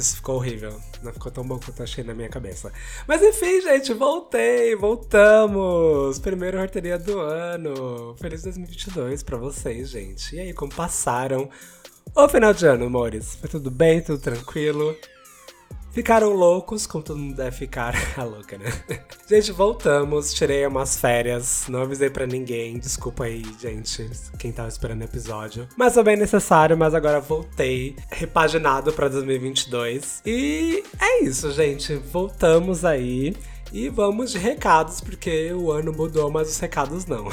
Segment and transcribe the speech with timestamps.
[0.00, 0.80] Isso ficou horrível.
[1.02, 2.72] Não ficou tão bom quanto eu achei na minha cabeça.
[3.06, 6.18] Mas enfim, gente, voltei, voltamos!
[6.18, 8.16] Primeiro horteria do ano.
[8.18, 10.36] Feliz 2022 pra vocês, gente.
[10.36, 11.48] E aí, como passaram
[12.14, 13.36] o final de ano, amores?
[13.36, 14.00] Foi tudo bem?
[14.00, 14.96] Tudo tranquilo?
[15.92, 17.94] Ficaram loucos, como todo mundo deve ficar.
[18.16, 18.72] A louca, né?
[19.28, 20.32] Gente, voltamos.
[20.32, 21.64] Tirei umas férias.
[21.68, 22.78] Não avisei para ninguém.
[22.78, 25.68] Desculpa aí, gente, quem tava esperando o episódio.
[25.76, 27.96] Mas foi bem necessário, mas agora voltei.
[28.10, 30.22] Repaginado pra 2022.
[30.24, 31.94] E é isso, gente.
[31.94, 33.34] Voltamos aí.
[33.72, 37.26] E vamos de recados, porque o ano mudou, mas os recados não.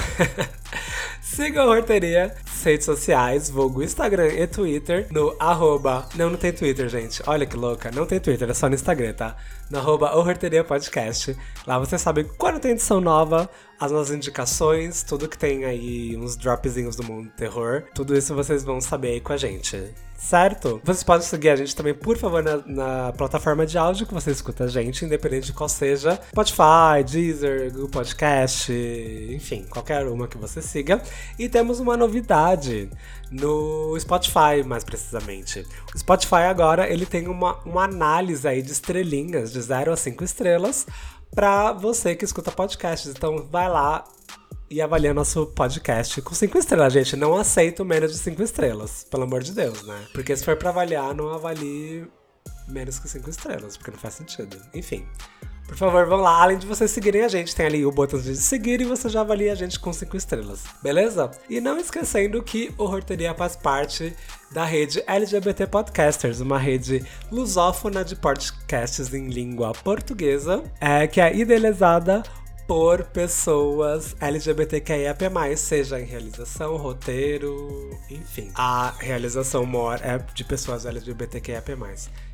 [1.40, 6.06] Siga a Horteria nas redes sociais, vulgo Instagram e Twitter, no arroba...
[6.16, 7.24] Não, não tem Twitter, gente.
[7.26, 7.90] Olha que louca.
[7.92, 9.38] Não tem Twitter, é só no Instagram, tá?
[9.70, 11.38] No arroba Horteria Podcast.
[11.66, 16.36] Lá você sabe quando tem edição nova, as nossas indicações, tudo que tem aí, uns
[16.36, 17.84] dropzinhos do mundo terror.
[17.96, 20.82] Tudo isso vocês vão saber aí com a gente certo?
[20.84, 24.32] Vocês podem seguir a gente também, por favor, na, na, plataforma de áudio que você
[24.32, 26.20] escuta a gente, independente de qual seja.
[26.30, 28.72] Spotify, Deezer, Google Podcast,
[29.32, 31.02] enfim, qualquer uma que você siga.
[31.38, 32.90] E temos uma novidade
[33.32, 35.66] no Spotify, mais precisamente.
[35.94, 40.24] O Spotify agora, ele tem uma, uma análise aí de estrelinhas, de 0 a 5
[40.24, 40.88] estrelas,
[41.34, 43.12] para você que escuta podcasts.
[43.12, 44.04] Então vai lá,
[44.70, 47.16] e avaliar nosso podcast com cinco estrelas, gente.
[47.16, 50.08] Não aceito menos de cinco estrelas, pelo amor de Deus, né?
[50.14, 52.08] Porque se for pra avaliar, não avalie
[52.68, 54.62] menos que cinco estrelas, porque não faz sentido.
[54.74, 55.08] Enfim.
[55.70, 56.42] Por favor, vão lá.
[56.42, 59.22] Além de vocês seguirem a gente, tem ali o botão de seguir e você já
[59.22, 61.30] avalia a gente com 5 estrelas, beleza?
[61.48, 64.16] E não esquecendo que o Horteria faz parte
[64.52, 71.36] da rede LGBT Podcasters, uma rede lusófona de podcasts em língua portuguesa, é, que é
[71.36, 72.24] idealizada
[72.68, 78.52] por pessoas LGBTQIAP+, seja em realização, roteiro, enfim.
[78.56, 81.78] A realização maior é de pessoas LGBTQIAP+.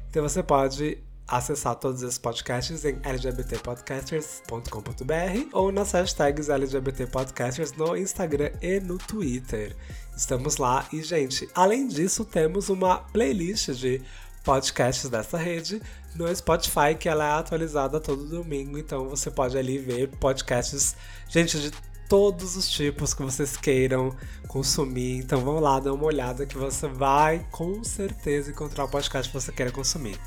[0.09, 8.51] Então você pode acessar todos esses podcasts em lgbtpodcasters.com.br ou nas hashtags LGBTpodcasters no Instagram
[8.61, 9.75] e no Twitter.
[10.15, 14.01] Estamos lá e, gente, além disso, temos uma playlist de
[14.43, 15.81] podcasts dessa rede
[16.15, 20.95] no Spotify, que ela é atualizada todo domingo, então você pode ali ver podcasts,
[21.27, 21.71] gente, de
[22.07, 24.15] todos os tipos que vocês queiram
[24.47, 25.17] consumir.
[25.17, 29.37] Então vão lá, dá uma olhada que você vai com certeza encontrar o podcast que
[29.37, 30.17] você queira consumir.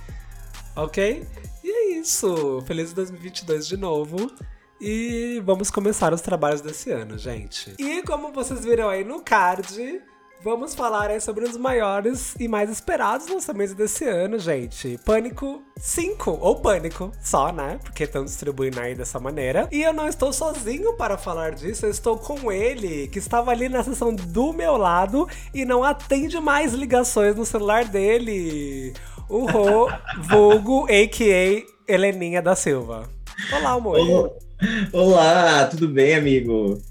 [0.76, 1.26] Ok?
[1.62, 2.62] E é isso!
[2.66, 4.30] Feliz 2022 de novo!
[4.80, 7.74] E vamos começar os trabalhos desse ano, gente.
[7.78, 10.00] E como vocês viram aí no card,
[10.40, 14.96] Vamos falar aí sobre os maiores e mais esperados lançamentos desse ano, gente.
[15.04, 17.80] Pânico 5, ou Pânico, só, né?
[17.82, 19.68] Porque estão distribuindo aí dessa maneira.
[19.72, 23.68] E eu não estou sozinho para falar disso, eu estou com ele, que estava ali
[23.68, 28.94] na sessão do meu lado e não atende mais ligações no celular dele.
[29.28, 29.90] O Rô,
[30.22, 31.92] vulgo, a.k.a.
[31.92, 33.06] Heleninha da Silva.
[33.52, 34.34] Olá, amor.
[34.90, 36.82] Olá, tudo bem, amigo?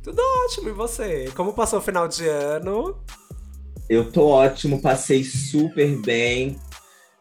[0.00, 1.28] Tudo ótimo, e você?
[1.34, 3.02] Como passou o final de ano?
[3.88, 6.56] Eu tô ótimo, passei super bem,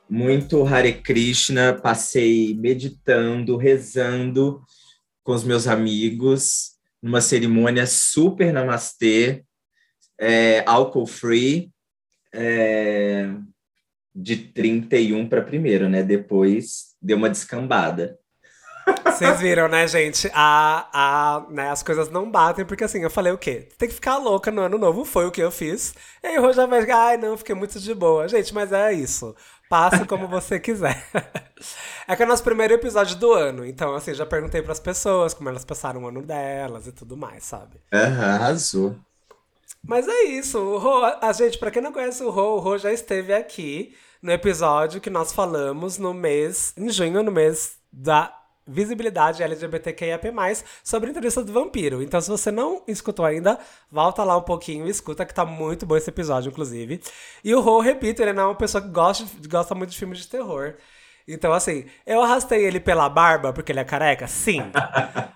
[0.08, 4.62] muito Hare Krishna, passei meditando, rezando
[5.24, 9.44] com os meus amigos, numa cerimônia super namastê,
[10.20, 11.72] é, álcool free,
[12.32, 13.28] é,
[14.14, 16.04] de 31 para primeiro, né?
[16.04, 18.20] Depois deu uma descambada.
[19.06, 20.30] Vocês viram, né, gente?
[20.34, 23.70] A, a, né, as coisas não batem, porque assim, eu falei o quê?
[23.78, 25.94] Tem que ficar louca no ano novo, foi o que eu fiz.
[26.24, 28.28] E aí o já vai ai, não, fiquei muito de boa.
[28.28, 29.36] Gente, mas é isso.
[29.70, 31.06] Passe como você quiser.
[32.08, 34.80] é que é o nosso primeiro episódio do ano, então, assim, já perguntei para as
[34.80, 37.80] pessoas como elas passaram o ano delas e tudo mais, sabe?
[37.94, 38.96] Aham, arrasou.
[39.84, 40.60] Mas é isso.
[40.60, 43.96] O Rô, a gente, para quem não conhece o Rô, o Rô já esteve aqui
[44.22, 48.34] no episódio que nós falamos no mês, em junho, no mês da
[48.68, 50.32] visibilidade LGBTQIAP+,
[50.84, 52.02] sobre a entrevista do vampiro.
[52.02, 53.60] Então, se você não escutou ainda,
[53.92, 57.02] volta lá um pouquinho e escuta, que tá muito bom esse episódio, inclusive.
[57.44, 60.20] E o Ro, repito, ele não é uma pessoa que gosta, gosta muito de filmes
[60.20, 60.76] de terror.
[61.28, 64.28] Então, assim, eu arrastei ele pela barba porque ele é careca?
[64.28, 64.62] Sim.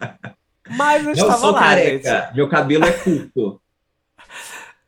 [0.69, 2.09] Mas eu estava sou lá, careca.
[2.09, 2.36] gente.
[2.36, 3.62] Meu cabelo é curto.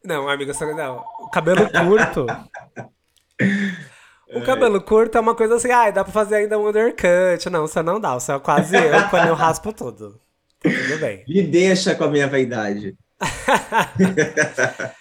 [0.07, 1.04] Não, amigo, não.
[1.19, 2.25] O cabelo curto...
[4.33, 7.50] O cabelo curto é uma coisa assim, ah, dá pra fazer ainda um undercut.
[7.50, 10.19] Não, você não dá, você é quase eu quando eu raspo tudo.
[10.62, 11.24] Tá tudo bem.
[11.27, 12.98] Me deixa com a minha vaidade.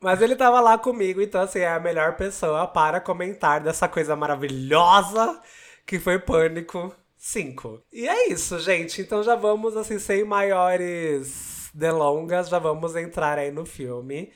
[0.00, 4.14] Mas ele tava lá comigo, então assim, é a melhor pessoa para comentar dessa coisa
[4.14, 5.40] maravilhosa
[5.86, 7.82] que foi Pânico 5.
[7.92, 9.00] E é isso, gente.
[9.00, 14.32] Então já vamos, assim, sem maiores delongas, já vamos entrar aí no filme.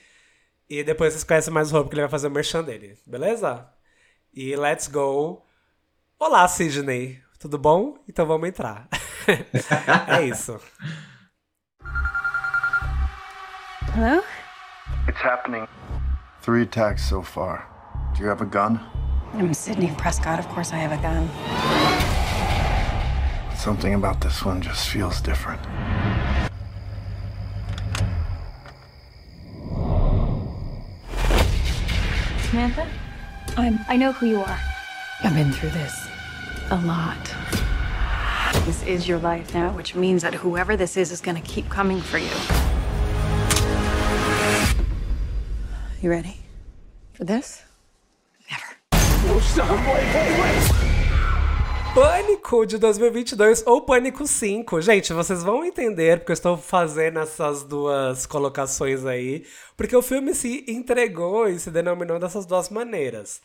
[0.69, 3.67] E depois vocês conhecem mais o Rob, que ele vai fazer o merchan dele, beleza?
[4.33, 5.43] E let's go.
[6.19, 7.21] Olá, Sidney.
[7.41, 7.99] Tudo bom?
[8.09, 8.87] Então vamos entrar.
[10.07, 10.61] é isso.
[13.95, 14.23] Hello?
[15.09, 15.67] It's happening.
[16.43, 17.67] Three attacks so far.
[18.15, 18.79] Do you have a gun?
[19.35, 20.39] I'm Sydney Prescott.
[20.39, 21.29] Of course I have a gun.
[23.57, 25.61] Something about this one just feels different.
[32.51, 32.85] Samantha?
[33.57, 33.79] I'm.
[33.89, 34.59] I know who you are.
[35.23, 36.09] I've been through this
[36.73, 37.17] a lot.
[38.67, 42.01] This is your life now, which means that whoever this is is gonna keep coming
[42.01, 42.29] for you.
[46.03, 46.41] You ready
[47.13, 47.63] for this?
[48.51, 48.67] Never.
[51.95, 54.81] Pânico de 2022 ou Pânico 5.
[54.81, 59.45] Gente, vocês vão entender porque eu estou fazendo essas duas colocações aí,
[59.77, 63.43] porque o filme se entregou e se denominou dessas duas maneiras.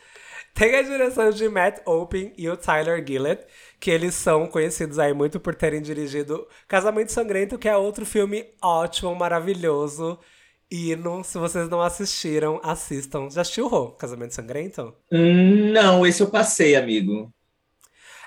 [0.53, 3.45] Tem a direção de Matt Open e o Tyler Gillett,
[3.79, 8.45] que eles são conhecidos aí muito por terem dirigido Casamento Sangrento, que é outro filme
[8.61, 10.19] ótimo, maravilhoso.
[10.71, 13.29] Hino, se vocês não assistiram, assistam.
[13.29, 14.93] Já assistiu Rô, Casamento Sangrento?
[15.11, 17.34] Hum, Não, esse eu passei, amigo.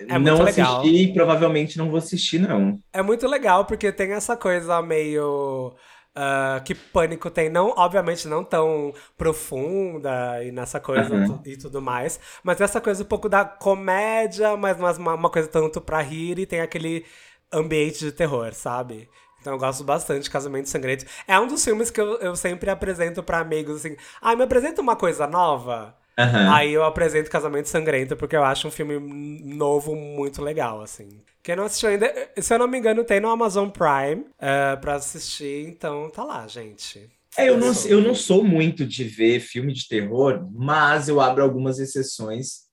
[0.06, 0.80] É não legal.
[0.80, 2.78] assisti e provavelmente não vou assistir, não.
[2.92, 5.74] É muito legal porque tem essa coisa meio.
[6.14, 11.40] ah, que pânico tem, não, obviamente, não tão profunda e nessa coisa Uhum.
[11.44, 15.80] e tudo mais, mas essa coisa um pouco da comédia, mas uma, uma coisa tanto
[15.80, 17.04] pra rir e tem aquele
[17.52, 19.08] ambiente de terror, sabe?
[19.40, 21.04] Então eu gosto bastante de Casamento Sangrento.
[21.26, 24.82] É um dos filmes que eu, eu sempre apresento pra amigos, assim, ah, me apresenta
[24.82, 25.96] uma coisa nova.
[26.18, 26.52] Aham.
[26.52, 31.20] Aí eu apresento Casamento Sangrento, porque eu acho um filme novo muito legal, assim.
[31.42, 34.96] Quem não assistiu ainda, se eu não me engano, tem no Amazon Prime é, pra
[34.96, 37.08] assistir, então tá lá, gente.
[37.36, 41.44] É, eu, não, eu não sou muito de ver filme de terror, mas eu abro
[41.44, 42.66] algumas exceções.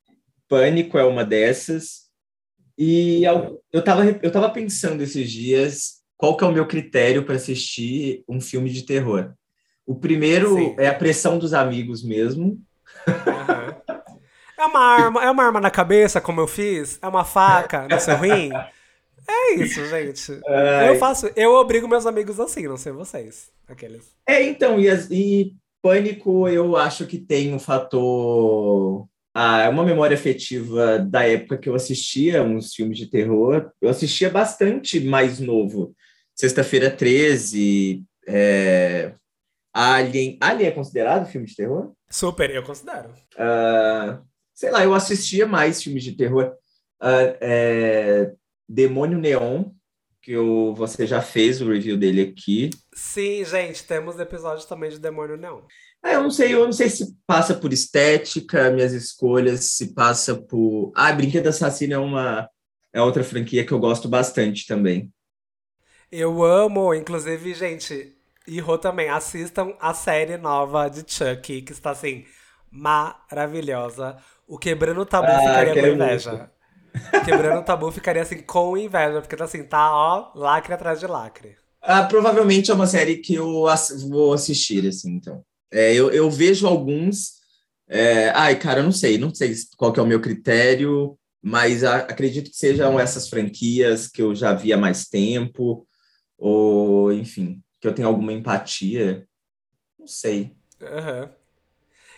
[0.50, 2.06] Pânico é uma dessas.
[2.76, 7.24] E eu, eu, tava, eu tava pensando esses dias qual que é o meu critério
[7.24, 9.34] para assistir um filme de terror.
[9.86, 10.76] O primeiro Sim.
[10.80, 12.60] é a pressão dos amigos mesmo.
[13.08, 13.76] Aham.
[14.58, 16.98] É uma arma, é uma arma na cabeça, como eu fiz?
[17.02, 18.52] É uma faca no seu rim?
[19.28, 20.40] É isso, gente.
[20.48, 20.90] Ai.
[20.90, 23.50] Eu faço, eu obrigo meus amigos assim, não sei vocês.
[23.68, 24.12] Aqueles.
[24.28, 29.08] É, então, e, e Pânico eu acho que tem um fator.
[29.34, 33.70] Ah, é uma memória afetiva da época que eu assistia uns filmes de terror.
[33.82, 35.94] Eu assistia bastante mais novo.
[36.34, 39.14] Sexta-feira 13, é,
[39.76, 40.38] Alien.
[40.40, 41.92] Alien é considerado filme de terror?
[42.10, 43.10] Super, eu considero.
[43.38, 44.22] Ah,
[44.54, 46.54] sei lá, eu assistia mais filmes de terror.
[46.98, 48.32] Ah, é,
[48.70, 49.66] Demônio Neon,
[50.22, 52.70] que eu, você já fez o review dele aqui.
[52.94, 55.68] Sim, gente, temos episódios também de Demônio Não.
[56.02, 60.36] Ah, eu não sei, eu não sei se passa por estética, minhas escolhas, se passa
[60.36, 60.94] por.
[60.96, 62.50] Ah, Brinquedo Assassino é uma
[62.94, 65.12] é outra franquia que eu gosto bastante também.
[66.10, 68.15] Eu amo, inclusive, gente,
[68.48, 72.26] e Rô também, assistam a série nova de Chucky, que está assim,
[72.72, 74.18] maravilhosa.
[74.48, 76.52] O Quebrando o Tabu Ah, ficaria com inveja.
[77.22, 81.08] Quebrando o Tabu ficaria assim, com inveja, porque tá assim, tá ó, lacre atrás de
[81.08, 81.58] lacre.
[81.82, 85.44] Ah, provavelmente é uma série que eu ass- vou assistir, assim, então.
[85.72, 87.34] É, eu, eu vejo alguns.
[87.88, 91.84] é, ai, cara, eu não sei, não sei qual que é o meu critério, mas
[91.84, 95.88] a- acredito que sejam essas franquias que eu já vi há mais tempo,
[96.38, 99.28] ou, enfim, que eu tenho alguma empatia.
[100.00, 100.56] Não sei.
[100.82, 101.30] Aham.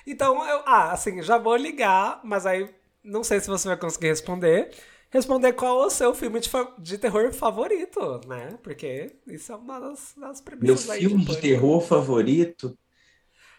[0.05, 4.07] Então, eu, ah, assim, já vou ligar, mas aí não sei se você vai conseguir
[4.07, 4.71] responder.
[5.11, 8.57] Responder qual é o seu filme de, de terror favorito, né?
[8.63, 11.41] Porque isso é uma das, das Meu premissas aí filme de Pânico.
[11.41, 12.77] terror favorito.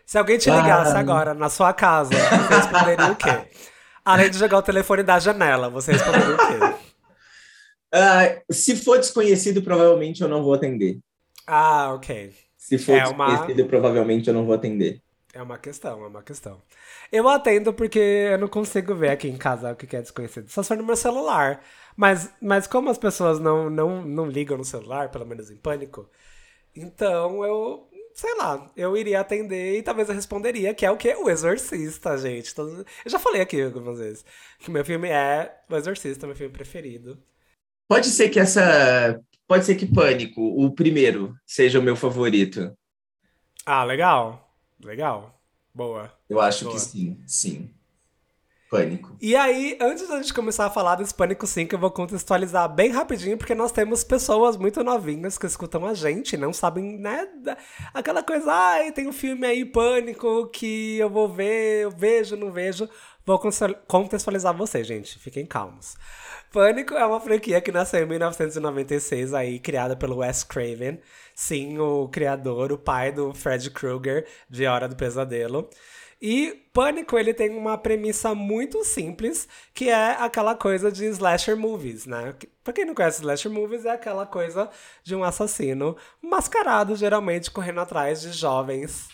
[0.07, 1.01] Se alguém te ligasse Ah.
[1.01, 3.51] agora na sua casa, você responderia o quê?
[4.05, 6.75] Além de jogar o telefone da janela, você responderia o quê?
[7.93, 10.99] Ah, se for desconhecido, provavelmente eu não vou atender.
[11.49, 12.35] Ah, ok.
[12.57, 15.01] Se for É uma- desconhecido, provavelmente eu não vou atender.
[15.33, 16.61] É uma questão, é uma questão.
[17.13, 20.49] Eu atendo porque eu não consigo ver aqui em casa o que é desconhecido.
[20.51, 21.63] Só se for no meu celular.
[21.97, 26.09] Mas, mas como as pessoas não, não, não ligam no celular, pelo menos em pânico,
[26.75, 31.15] então eu, sei lá, eu iria atender e talvez eu responderia, que é o quê?
[31.17, 32.55] O Exorcista, gente.
[32.59, 34.25] Eu já falei aqui algumas vezes
[34.59, 37.19] que meu filme é O Exorcista, meu filme preferido.
[37.89, 39.19] Pode ser que essa.
[39.47, 42.77] Pode ser que Pânico, o primeiro, seja o meu favorito.
[43.65, 44.55] Ah, legal.
[44.85, 45.41] Legal.
[45.75, 46.13] Boa.
[46.29, 46.77] Eu acho Boa.
[46.77, 47.71] que sim, sim.
[48.71, 49.17] Pânico.
[49.21, 52.91] E aí, antes da gente começar a falar desse Pânico 5, eu vou contextualizar bem
[52.91, 57.27] rapidinho, porque nós temos pessoas muito novinhas que escutam a gente, não sabem, né?
[57.95, 62.53] Aquela coisa, ai, tem um filme aí, Pânico, que eu vou ver, eu vejo, não
[62.53, 62.89] vejo.
[63.25, 63.41] Vou
[63.87, 65.19] contextualizar vocês, gente.
[65.19, 65.97] Fiquem calmos.
[66.51, 70.99] Pânico é uma franquia que nasceu em 1996, aí, criada pelo Wes Craven.
[71.35, 75.69] Sim, o criador, o pai do Fred Krueger, de Hora do Pesadelo.
[76.21, 82.07] E Pânico, ele tem uma premissa muito simples, que é aquela coisa de slasher movies,
[82.07, 82.35] né?
[82.65, 84.69] Pra quem não conhece slasher movies, é aquela coisa
[85.03, 89.09] de um assassino mascarado, geralmente correndo atrás de jovens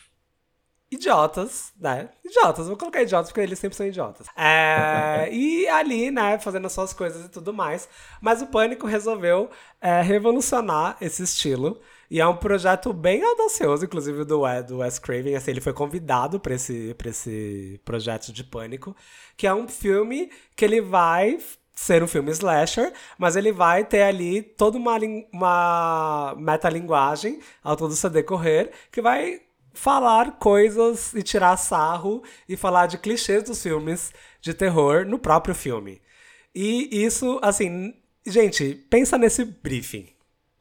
[0.90, 2.08] idiotas, né?
[2.24, 4.26] Idiotas, vou colocar idiotas porque eles sempre são idiotas.
[4.36, 7.88] É, e ali, né, fazendo as suas coisas e tudo mais.
[8.20, 11.80] Mas o Pânico resolveu é, revolucionar esse estilo.
[12.10, 15.34] E é um projeto bem audacioso, inclusive, do, do Wes Craven.
[15.34, 18.94] Assim, ele foi convidado para esse, esse projeto de Pânico,
[19.36, 21.38] que é um filme que ele vai
[21.74, 24.96] ser um filme slasher, mas ele vai ter ali toda uma,
[25.32, 29.40] uma metalinguagem ao todo seu decorrer, que vai
[29.72, 35.54] falar coisas e tirar sarro e falar de clichês dos filmes de terror no próprio
[35.54, 36.00] filme.
[36.54, 37.92] E isso, assim,
[38.24, 40.13] gente, pensa nesse briefing.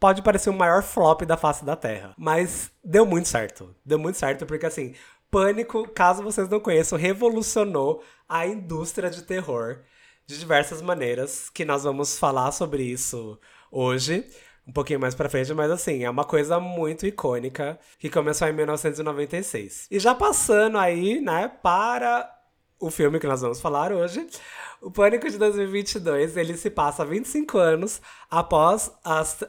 [0.04, 3.74] Pode parecer o maior flop da face da Terra, mas deu muito certo.
[3.86, 4.94] Deu muito certo porque, assim,
[5.32, 9.80] Pânico, caso vocês não conheçam, revolucionou a indústria de terror
[10.28, 13.40] de diversas maneiras, que nós vamos falar sobre isso
[13.72, 14.30] hoje
[14.68, 18.54] um pouquinho mais pra frente, mas assim, é uma coisa muito icônica que começou em
[18.54, 19.88] 1996.
[19.90, 22.30] E já passando aí, né, para
[22.80, 24.28] o filme que nós vamos falar hoje,
[24.82, 29.40] o Pânico de 2022, ele se passa 25 anos após as,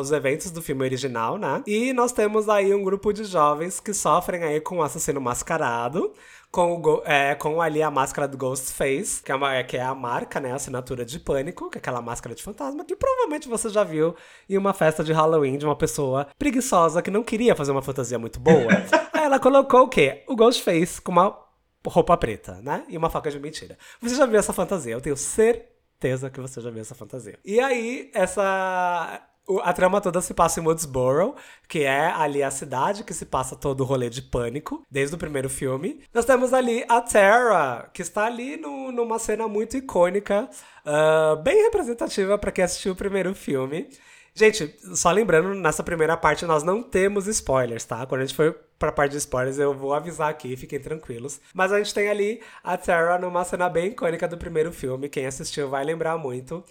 [0.00, 1.62] os eventos do filme original, né?
[1.66, 6.12] E nós temos aí um grupo de jovens que sofrem aí com um assassino mascarado,
[6.54, 9.92] com, o, é, com ali a máscara do Ghostface, que é, uma, que é a
[9.92, 13.68] marca, né, a assinatura de Pânico, que é aquela máscara de fantasma, que provavelmente você
[13.68, 14.14] já viu
[14.48, 18.20] em uma festa de Halloween de uma pessoa preguiçosa que não queria fazer uma fantasia
[18.20, 18.70] muito boa.
[19.12, 20.22] Aí ela colocou o quê?
[20.28, 21.43] O Ghostface com uma
[21.86, 22.84] roupa preta, né?
[22.88, 23.78] E uma faca de mentira.
[24.00, 24.92] Você já viu essa fantasia?
[24.92, 27.38] Eu tenho certeza que você já viu essa fantasia.
[27.44, 29.22] E aí, essa
[29.62, 31.34] a trama toda se passa em Woodsboro,
[31.68, 35.18] que é ali a cidade que se passa todo o rolê de pânico, desde o
[35.18, 36.00] primeiro filme.
[36.14, 40.48] Nós temos ali a Terra, que está ali no, numa cena muito icônica,
[40.86, 43.88] uh, bem representativa para quem assistiu o primeiro filme.
[44.36, 48.04] Gente, só lembrando, nessa primeira parte nós não temos spoilers, tá?
[48.04, 51.40] Quando a gente for pra parte de spoilers, eu vou avisar aqui, fiquem tranquilos.
[51.54, 55.08] Mas a gente tem ali a Terra numa cena bem icônica do primeiro filme.
[55.08, 56.64] Quem assistiu vai lembrar muito.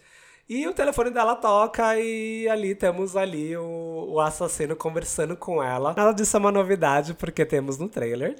[0.47, 5.93] E o telefone dela toca e ali temos ali o, o assassino conversando com ela.
[5.95, 8.35] Nada disso é uma novidade, porque temos no trailer.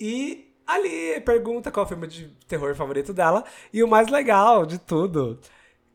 [0.00, 3.44] E ali pergunta qual é o filme de terror favorito dela.
[3.70, 5.38] E o mais legal de tudo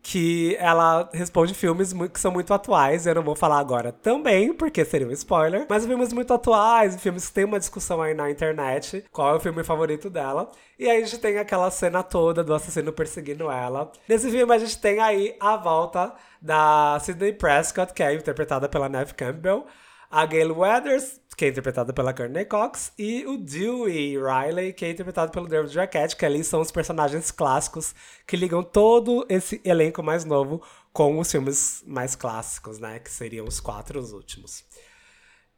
[0.01, 3.05] que ela responde filmes que são muito atuais.
[3.05, 5.65] Eu não vou falar agora também, porque seria um spoiler.
[5.69, 9.05] Mas filmes muito atuais, filmes que tem uma discussão aí na internet.
[9.11, 10.51] Qual é o filme favorito dela?
[10.79, 13.91] E aí a gente tem aquela cena toda do assassino perseguindo ela.
[14.07, 18.89] Nesse filme a gente tem aí a volta da Sidney Prescott, que é interpretada pela
[18.89, 19.65] Neve Campbell
[20.11, 24.91] a Gail Weathers, que é interpretada pela Courtney Cox, e o Dewey Riley, que é
[24.91, 27.95] interpretado pelo David Arquette, que ali são os personagens clássicos
[28.27, 32.99] que ligam todo esse elenco mais novo com os filmes mais clássicos, né?
[32.99, 34.65] Que seriam os quatro os últimos.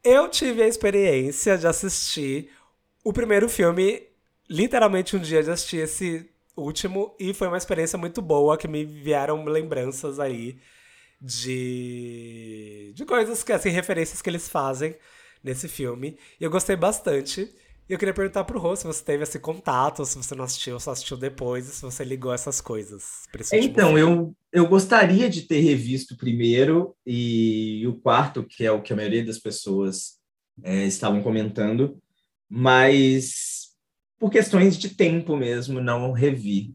[0.03, 2.51] Eu tive a experiência de assistir
[3.03, 4.03] o primeiro filme,
[4.47, 8.85] literalmente um dia de assistir esse último, e foi uma experiência muito boa, que me
[8.85, 10.59] vieram lembranças aí
[11.23, 14.95] de, de coisas, que assim, referências que eles fazem
[15.41, 16.17] nesse filme.
[16.39, 17.49] E eu gostei bastante.
[17.87, 20.43] E eu queria perguntar pro Rô se você teve esse contato, ou se você não
[20.43, 23.23] assistiu, ou só assistiu depois, se você ligou essas coisas.
[23.53, 28.81] Então, eu, eu gostaria de ter revisto o primeiro e o quarto, que é o
[28.81, 30.19] que a maioria das pessoas
[30.61, 32.01] é, estavam comentando,
[32.49, 33.73] mas
[34.19, 36.73] por questões de tempo mesmo, não revi.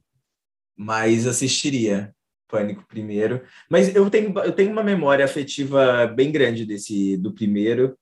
[0.76, 2.14] Mas assistiria.
[2.48, 3.42] Pânico primeiro.
[3.68, 7.96] Mas eu tenho, eu tenho uma memória afetiva bem grande desse do primeiro.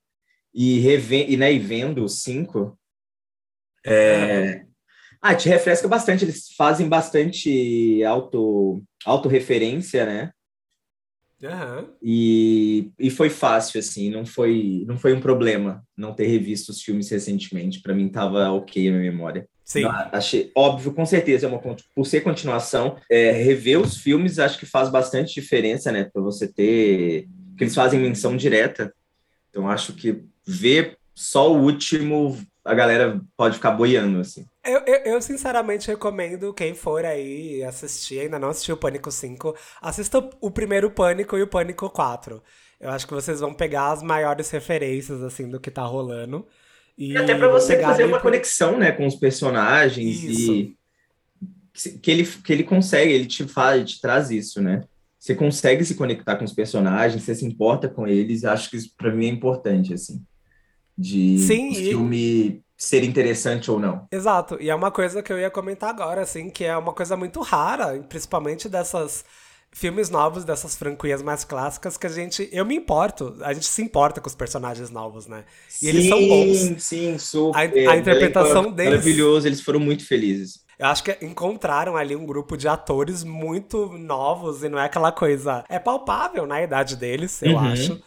[0.54, 2.78] E, reven, e, né, e vendo o cinco.
[3.84, 4.64] É...
[5.20, 6.24] Ah, te refresca bastante.
[6.24, 10.32] Eles fazem bastante auto, autorreferência, né?
[11.42, 11.90] Uhum.
[12.02, 16.80] E, e foi fácil, assim, não foi, não foi um problema não ter revisto os
[16.80, 17.82] filmes recentemente.
[17.82, 19.46] Para mim, tava ok na memória.
[19.66, 19.82] Sim.
[19.82, 24.58] Não, achei óbvio, com certeza, é uma, por ser continuação, é, rever os filmes acho
[24.60, 26.04] que faz bastante diferença, né?
[26.04, 27.26] Para você ter.
[27.58, 28.94] que eles fazem menção direta.
[29.50, 34.46] Então, acho que ver só o último, a galera pode ficar boiando, assim.
[34.64, 39.56] Eu, eu, eu, sinceramente recomendo quem for aí assistir, ainda não assistiu o Pânico 5,
[39.82, 42.40] assista o primeiro Pânico e o Pânico 4.
[42.78, 46.46] Eu acho que vocês vão pegar as maiores referências, assim, do que tá rolando.
[46.96, 50.52] E, e até para você fazer uma conexão, né, com os personagens Isso.
[50.52, 50.76] e
[52.02, 54.82] que ele, que ele consegue, ele te faz, ele te traz isso, né?
[55.18, 58.94] Você consegue se conectar com os personagens, você se importa com eles, acho que isso
[58.96, 60.22] para mim é importante, assim.
[60.96, 64.06] De Sim, o filme ser interessante ou não.
[64.10, 67.16] Exato, e é uma coisa que eu ia comentar agora, assim, que é uma coisa
[67.16, 69.24] muito rara, principalmente dessas
[69.78, 72.48] filmes novos, dessas franquias mais clássicas, que a gente.
[72.50, 75.44] Eu me importo, a gente se importa com os personagens novos, né?
[75.82, 76.56] E eles são bons.
[76.56, 77.58] Sim, sim, super.
[77.58, 80.64] A- a interpretação Elenco deles- Maravilhoso, eles foram muito felizes.
[80.78, 85.12] Eu acho que encontraram ali um grupo de atores muito novos e não é aquela
[85.12, 85.62] coisa.
[85.68, 87.58] É palpável na idade deles, eu Uhum.
[87.58, 88.02] acho.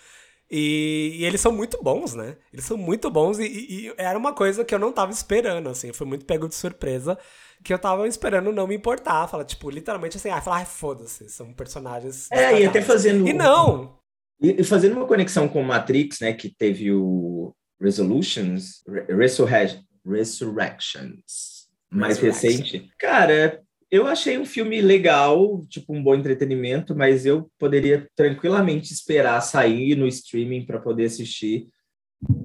[0.52, 2.36] E, e eles são muito bons, né?
[2.52, 5.70] Eles são muito bons e, e- e era uma coisa que eu não tava esperando,
[5.70, 5.94] assim.
[5.94, 7.18] Foi muito pego de surpresa
[7.64, 9.28] que eu tava esperando não me importar.
[9.28, 12.32] Falar, tipo, literalmente assim, ah, falar, ai, foda-se, são personagens.
[12.32, 13.28] É, e até descartáveis." fazendo.
[13.28, 13.98] E não!
[14.42, 22.18] E, fazendo uma conexão com Matrix, né, que teve o Resolutions, Re- Resurre- Resurrections, mais
[22.20, 22.64] Resurrection.
[22.74, 22.92] recente.
[22.98, 23.62] Cara,
[23.92, 29.96] eu achei um filme legal, tipo um bom entretenimento, mas eu poderia tranquilamente esperar sair
[29.96, 31.68] no streaming para poder assistir,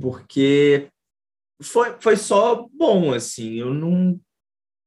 [0.01, 0.89] porque
[1.63, 3.55] foi, foi só bom, assim.
[3.55, 4.19] Eu não.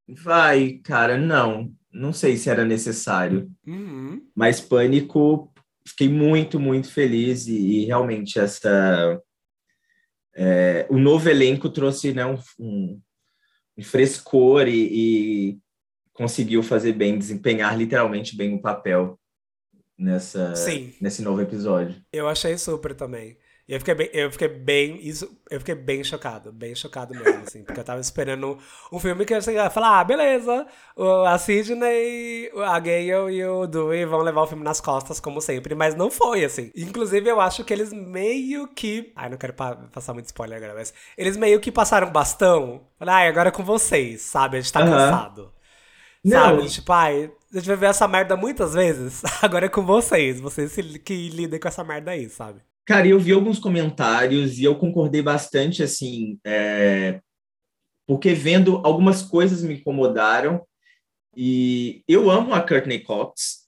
[0.08, 1.72] Vai, cara, não.
[1.92, 3.52] Não sei se era necessário.
[3.66, 4.22] Uhum.
[4.36, 5.52] Mas Pânico,
[5.86, 9.22] fiquei muito, muito feliz e, e realmente essa
[10.36, 13.02] é, o novo elenco trouxe né, um, um,
[13.76, 15.60] um frescor e, e
[16.14, 19.20] conseguiu fazer bem, desempenhar literalmente bem o papel
[19.98, 20.94] nessa Sim.
[21.02, 22.00] nesse novo episódio.
[22.14, 23.36] Eu achei super também.
[23.68, 27.44] E eu fiquei bem, eu fiquei bem, isso, eu fiquei bem chocado, bem chocado mesmo,
[27.44, 28.58] assim, porque eu tava esperando
[28.92, 33.68] um filme que eu ia falar, ah, beleza, o- a Sidney, a Gale e o
[33.68, 36.72] Dewey vão levar o filme nas costas, como sempre, mas não foi, assim.
[36.76, 40.74] Inclusive, eu acho que eles meio que, ai, não quero pa- passar muito spoiler agora,
[40.74, 44.82] mas eles meio que passaram bastão, ai, agora é com vocês, sabe, a gente tá
[44.82, 44.90] Aham.
[44.92, 45.54] cansado.
[46.24, 46.68] Não, Sabe?
[46.68, 49.24] Tipo, ai, a gente vai ver essa merda muitas vezes.
[49.42, 50.40] Agora é com vocês.
[50.42, 50.76] Vocês
[51.06, 52.62] que lidem com essa merda aí, sabe?
[52.88, 57.20] Cara, eu vi alguns comentários e eu concordei bastante, assim, é,
[58.08, 60.66] porque vendo algumas coisas me incomodaram
[61.36, 63.68] e eu amo a Courtney Cox,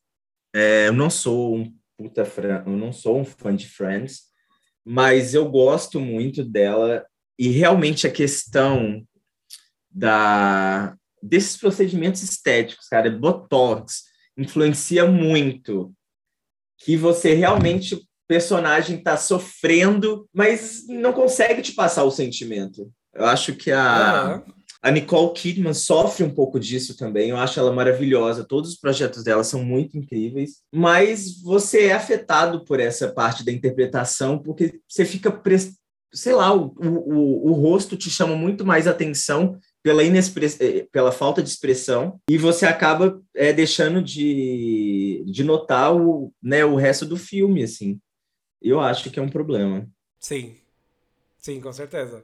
[0.55, 4.21] é, eu não sou um puta fã, eu não sou um fã de Friends,
[4.85, 7.05] mas eu gosto muito dela
[7.37, 9.05] e realmente a questão
[9.91, 14.05] da desses procedimentos estéticos, cara, Botox
[14.37, 15.93] influencia muito
[16.77, 22.89] que você realmente personagem está sofrendo, mas não consegue te passar o sentimento.
[23.13, 23.81] Eu acho que a,
[24.21, 24.43] Aham.
[24.83, 27.31] a Nicole Kidman sofre um pouco disso também.
[27.31, 28.45] Eu acho ela maravilhosa.
[28.45, 30.57] Todos os projetos dela são muito incríveis.
[30.71, 35.31] Mas você é afetado por essa parte da interpretação, porque você fica.
[35.31, 35.77] pres-
[36.11, 40.57] Sei lá, o, o, o rosto te chama muito mais atenção pela, inexpress...
[40.59, 46.65] eh, pela falta de expressão e você acaba é, deixando de, de notar o, né,
[46.65, 47.99] o resto do filme, assim.
[48.61, 49.87] Eu acho que é um problema.
[50.19, 50.55] Sim.
[51.37, 52.23] Sim, com certeza.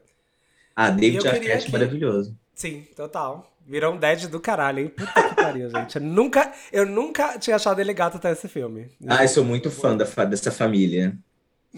[0.75, 2.37] Ah, David Arquette, que- maravilhoso.
[2.53, 3.51] Sim, total.
[3.65, 4.89] Virou um dead do caralho, hein?
[4.89, 5.95] Puta que pariu, gente.
[5.95, 8.89] Eu nunca, eu nunca tinha achado ele gato até esse filme.
[9.07, 11.17] Ah, eu sou muito fã da, dessa família.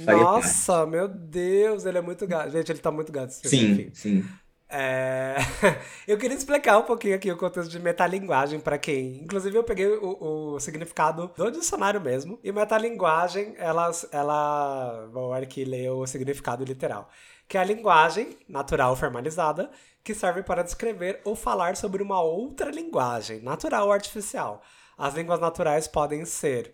[0.03, 2.51] faria Nossa, meu Deus, ele é muito gato.
[2.51, 3.49] Gente, ele tá muito gato filme.
[3.57, 3.93] Sim, enfim.
[3.93, 4.23] sim.
[4.69, 5.37] É,
[6.07, 9.17] Eu queria explicar um pouquinho aqui o contexto de metalinguagem pra quem.
[9.23, 12.39] Inclusive, eu peguei o, o significado do dicionário mesmo.
[12.43, 15.07] E metalinguagem, ela, ela.
[15.11, 17.09] Vou aqui ler o significado literal.
[17.47, 19.69] Que é a linguagem natural formalizada
[20.03, 24.61] que serve para descrever ou falar sobre uma outra linguagem, natural ou artificial.
[24.97, 26.73] As línguas naturais podem ser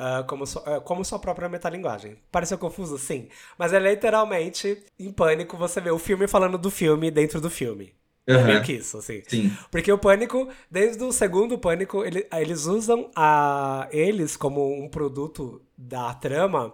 [0.00, 2.16] ah, como, su- ah, como sua própria metalinguagem.
[2.32, 2.98] Pareceu confuso?
[2.98, 3.28] Sim.
[3.58, 7.92] Mas é literalmente, em pânico, você vê o filme falando do filme dentro do filme.
[8.26, 9.22] É meio que isso, assim.
[9.26, 9.50] Sim.
[9.70, 15.60] Porque o Pânico, desde o segundo Pânico, ele- eles usam a, eles como um produto
[15.76, 16.72] da trama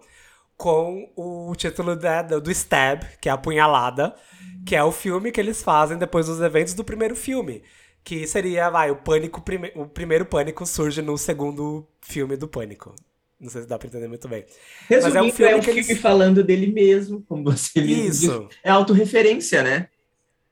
[0.56, 4.14] com o título da- do, do Stab, que é a punhalada,
[4.66, 7.62] que é o filme que eles fazem depois dos eventos do primeiro filme.
[8.04, 12.94] Que seria, vai, o Pânico, prime- o primeiro Pânico surge no segundo filme do Pânico.
[13.38, 14.44] Não sei se dá pra entender muito bem.
[14.88, 17.80] Resumindo, é um filme que filme eles- falando dele mesmo, como você.
[17.80, 18.48] Isso.
[18.64, 19.88] É autorreferência, né?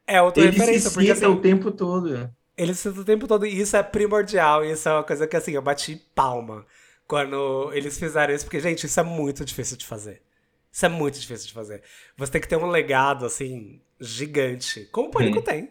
[0.06, 2.30] É outra Ele se porque assim, o tempo todo.
[2.56, 5.36] Ele cita o tempo todo, e isso é primordial, e isso é uma coisa que,
[5.36, 6.64] assim, eu bati palma
[7.06, 10.22] quando eles fizeram isso, porque, gente, isso é muito difícil de fazer.
[10.70, 11.82] Isso é muito difícil de fazer.
[12.16, 15.42] Você tem que ter um legado, assim, gigante, como o Pânico Hum.
[15.42, 15.70] tem.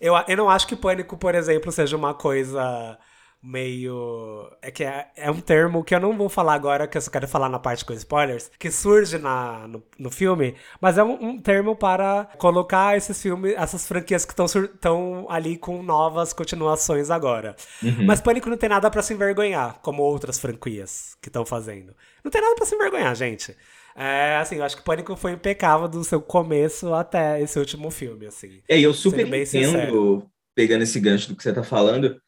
[0.00, 2.98] Eu, eu não acho que Pânico, por exemplo, seja uma coisa
[3.42, 4.50] meio.
[4.60, 7.10] É que é, é, um termo que eu não vou falar agora, que eu só
[7.10, 11.30] quero falar na parte com spoilers, que surge na, no, no filme, mas é um,
[11.30, 17.54] um, termo para colocar esses filmes, essas franquias que estão ali com novas continuações agora.
[17.82, 18.04] Uhum.
[18.06, 21.94] Mas Pânico não tem nada para se envergonhar, como outras franquias que estão fazendo.
[22.24, 23.56] Não tem nada para se envergonhar, gente.
[23.94, 28.26] É, assim, eu acho que Pânico foi impecável do seu começo até esse último filme,
[28.26, 28.62] assim.
[28.68, 30.24] É, eu super entendo,
[30.54, 32.20] pegando esse gancho do que você tá falando,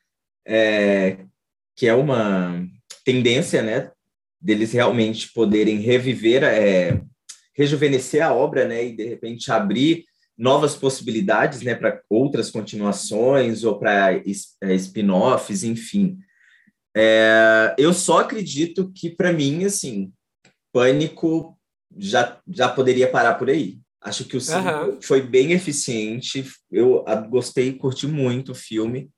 [0.46, 1.18] é,
[1.76, 2.66] que é uma
[3.04, 3.90] tendência, né,
[4.40, 7.00] deles realmente poderem reviver, é,
[7.54, 10.04] rejuvenescer a obra, né, e de repente abrir
[10.36, 16.18] novas possibilidades, né, para outras continuações ou para é, spin-offs, enfim.
[16.96, 20.12] É, eu só acredito que para mim, assim,
[20.72, 21.58] Pânico
[21.96, 23.78] já já poderia parar por aí.
[24.00, 24.98] Acho que o uhum.
[25.02, 26.44] foi bem eficiente.
[26.70, 29.10] Eu gostei, curti muito o filme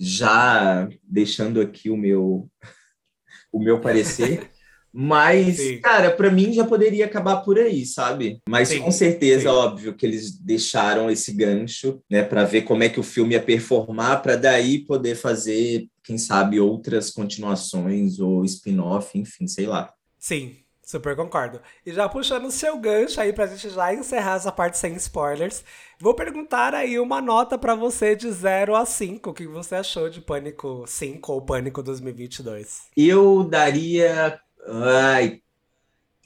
[0.00, 2.48] já deixando aqui o meu
[3.52, 4.50] o meu parecer.
[4.92, 5.80] Mas, sim.
[5.80, 8.40] cara, para mim já poderia acabar por aí, sabe?
[8.48, 9.46] Mas sim, com certeza, sim.
[9.46, 13.42] óbvio que eles deixaram esse gancho, né, para ver como é que o filme ia
[13.42, 19.92] performar, para daí poder fazer, quem sabe, outras continuações ou spin-off, enfim, sei lá.
[20.18, 20.56] Sim,
[20.90, 21.60] Super concordo.
[21.86, 25.62] E já puxando o seu gancho aí pra gente já encerrar essa parte sem spoilers,
[26.00, 29.30] vou perguntar aí uma nota para você de 0 a 5.
[29.30, 32.88] O que você achou de Pânico 5 ou Pânico 2022?
[32.96, 34.40] Eu daria.
[34.66, 35.40] Ai,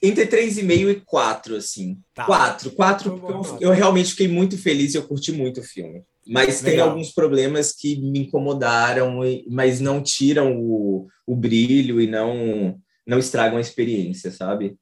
[0.02, 1.98] entre 3,5 e 4, assim.
[2.14, 2.24] Tá.
[2.24, 2.70] 4.
[2.70, 6.02] 4, porque eu, eu, realmente fiquei muito feliz e eu curti muito o filme.
[6.26, 6.64] Mas Legal.
[6.64, 13.18] tem alguns problemas que me incomodaram, mas não tiram o, o brilho e não não
[13.18, 14.78] estragam a experiência, sabe?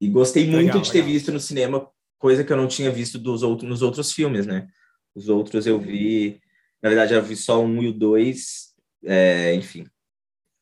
[0.00, 1.12] E gostei muito legal, de ter legal.
[1.12, 4.68] visto no cinema, coisa que eu não tinha visto dos outros, nos outros filmes, né?
[5.14, 6.40] Os outros eu vi,
[6.82, 9.86] na verdade, eu vi só um e o dois, é, enfim,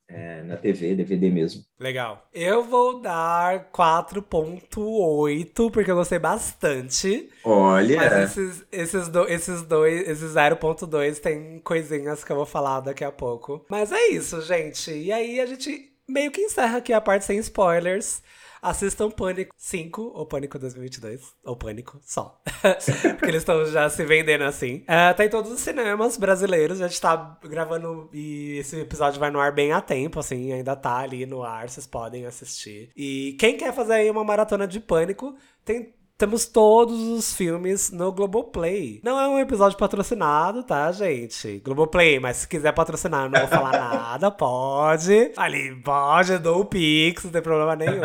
[0.08, 1.64] é, na TV, DVD mesmo.
[1.78, 2.28] Legal.
[2.32, 7.28] Eu vou dar 4.8, porque eu gostei bastante.
[7.44, 7.96] Olha!
[7.96, 13.04] Mas esses, esses, do, esses dois, esses 0.2 tem coisinhas que eu vou falar daqui
[13.04, 13.66] a pouco.
[13.68, 14.92] Mas é isso, gente.
[14.92, 18.22] E aí a gente meio que encerra aqui a parte sem spoilers.
[18.62, 22.40] Assistam Pânico 5, ou Pânico 2022, ou Pânico só.
[23.16, 24.82] Porque eles estão já se vendendo assim.
[24.88, 29.30] É, tá em todos os cinemas brasileiros, a gente tá gravando e esse episódio vai
[29.30, 32.90] no ar bem a tempo, assim, ainda tá ali no ar, vocês podem assistir.
[32.96, 38.10] E quem quer fazer aí uma maratona de Pânico, tem temos todos os filmes no
[38.10, 39.00] Globoplay.
[39.04, 41.60] Não é um episódio patrocinado, tá, gente?
[41.64, 45.32] Globoplay, mas se quiser patrocinar, eu não vou falar nada, pode.
[45.36, 48.00] Ali, pode, eu dou o Pix, não tem problema nenhum.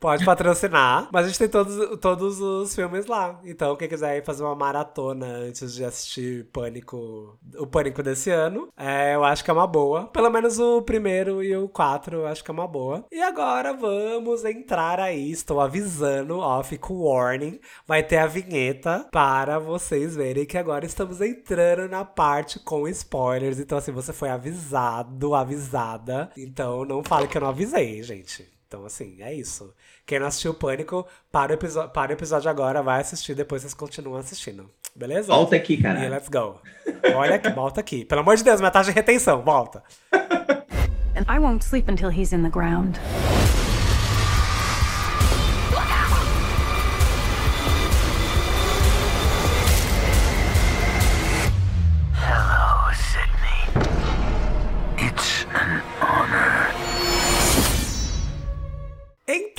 [0.00, 1.08] Pode patrocinar.
[1.12, 3.38] Mas a gente tem todos, todos os filmes lá.
[3.44, 9.14] Então, quem quiser fazer uma maratona antes de assistir Pânico, o Pânico desse ano, é,
[9.14, 10.06] eu acho que é uma boa.
[10.06, 13.04] Pelo menos o primeiro e o quatro, eu acho que é uma boa.
[13.12, 15.30] E agora vamos entrar aí.
[15.30, 17.60] Estou avisando, ó, fica o warning.
[17.86, 23.58] Vai ter a vinheta para vocês verem que agora estamos entrando na parte com spoilers.
[23.58, 26.30] Então, assim, você foi avisado, avisada.
[26.38, 28.48] Então, não fale que eu não avisei, gente.
[28.70, 29.74] Então, assim, é isso.
[30.10, 33.72] Quem não assistiu Pânico, para o, episódio, para o episódio agora, vai assistir, depois vocês
[33.72, 34.68] continuam assistindo.
[34.92, 35.28] Beleza?
[35.28, 36.04] Volta aqui, cara.
[36.04, 36.60] E let's go.
[37.14, 38.04] Olha aqui, volta aqui.
[38.04, 39.84] Pelo amor de Deus, minha taxa de retenção, volta.
[40.12, 42.98] And I won't sleep until he's in the ground.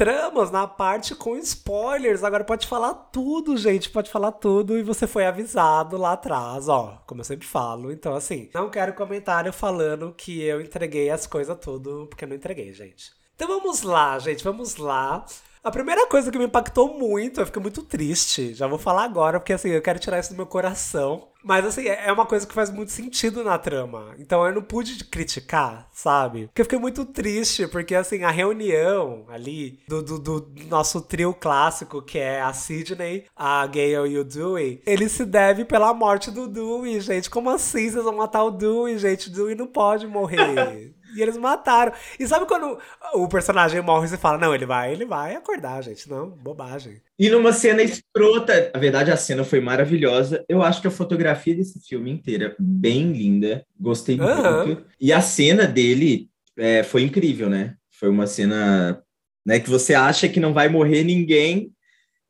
[0.02, 2.24] Entramos na parte com spoilers.
[2.24, 3.88] Agora pode falar tudo, gente.
[3.88, 4.76] Pode falar tudo.
[4.76, 7.04] E você foi avisado lá atrás, ó.
[7.06, 7.92] Como eu sempre falo.
[7.92, 12.36] Então, assim, não quero comentário falando que eu entreguei as coisas tudo, porque eu não
[12.36, 13.12] entreguei, gente.
[13.36, 14.44] Então vamos lá, gente.
[14.44, 15.24] Vamos lá.
[15.64, 18.54] A primeira coisa que me impactou muito, eu fiquei muito triste.
[18.56, 21.28] Já vou falar agora, porque assim, eu quero tirar isso do meu coração.
[21.44, 24.16] Mas assim, é, é uma coisa que faz muito sentido na trama.
[24.18, 26.48] Então eu não pude criticar, sabe?
[26.48, 31.32] Porque eu fiquei muito triste, porque assim, a reunião ali do, do, do nosso trio
[31.34, 36.32] clássico, que é a Sidney, a Gale e o Dewey, ele se deve pela morte
[36.32, 37.30] do Dewey, gente.
[37.30, 39.30] Como assim vocês vão matar o Dewey, gente?
[39.30, 40.96] O Dewey não pode morrer.
[41.16, 41.94] E eles mataram.
[42.20, 42.78] E sabe quando
[43.14, 46.10] o personagem morre e você fala, não, ele vai, ele vai acordar, gente.
[46.10, 47.02] Não, bobagem.
[47.18, 50.44] E numa cena escrota, na verdade a cena foi maravilhosa.
[50.48, 53.66] Eu acho que a fotografia desse filme inteira bem linda.
[53.80, 54.66] Gostei uhum.
[54.66, 54.86] muito.
[55.00, 57.76] E a cena dele é, foi incrível, né?
[57.90, 59.02] Foi uma cena
[59.46, 61.72] né, que você acha que não vai morrer ninguém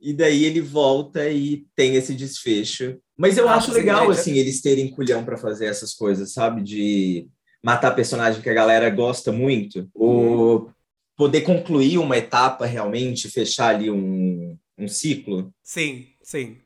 [0.01, 2.97] e daí ele volta e tem esse desfecho.
[3.15, 6.63] Mas eu ah, acho legal, assim, eles terem culhão para fazer essas coisas, sabe?
[6.63, 7.27] De
[7.63, 10.71] matar personagem que a galera gosta muito, ou
[11.15, 15.53] poder concluir uma etapa realmente, fechar ali um, um ciclo.
[15.63, 16.57] Sim, sim.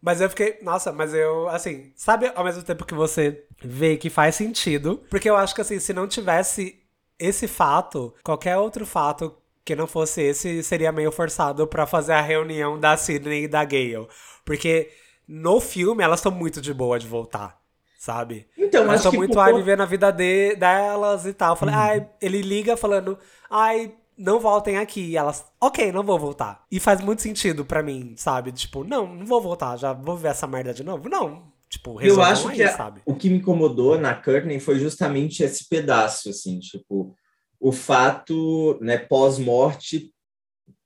[0.00, 4.10] Mas eu fiquei, nossa, mas eu, assim, sabe ao mesmo tempo que você vê que
[4.10, 5.00] faz sentido?
[5.08, 6.80] Porque eu acho que, assim, se não tivesse
[7.16, 9.32] esse fato, qualquer outro fato
[9.64, 13.64] que não fosse esse seria meio forçado para fazer a reunião da Sidney e da
[13.64, 14.08] Gale.
[14.44, 14.90] Porque
[15.28, 17.61] no filme elas estão muito de boa de voltar,
[18.02, 18.48] sabe?
[18.58, 21.52] Então, elas estão muito, ai, vivendo a vida de, delas e tal.
[21.52, 21.80] Eu falei, uhum.
[21.80, 23.16] ai, ele liga falando,
[23.48, 25.10] ai, não voltem aqui.
[25.10, 26.64] E elas, ok, não vou voltar.
[26.68, 28.50] E faz muito sentido para mim, sabe?
[28.50, 31.08] Tipo, não, não vou voltar, já vou ver essa merda de novo.
[31.08, 35.44] Não, tipo, Eu acho aí, que a, o que me incomodou na Courtney foi justamente
[35.44, 37.14] esse pedaço, assim, tipo,
[37.60, 40.12] o fato, né, pós-morte,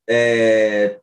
[0.07, 1.00] é,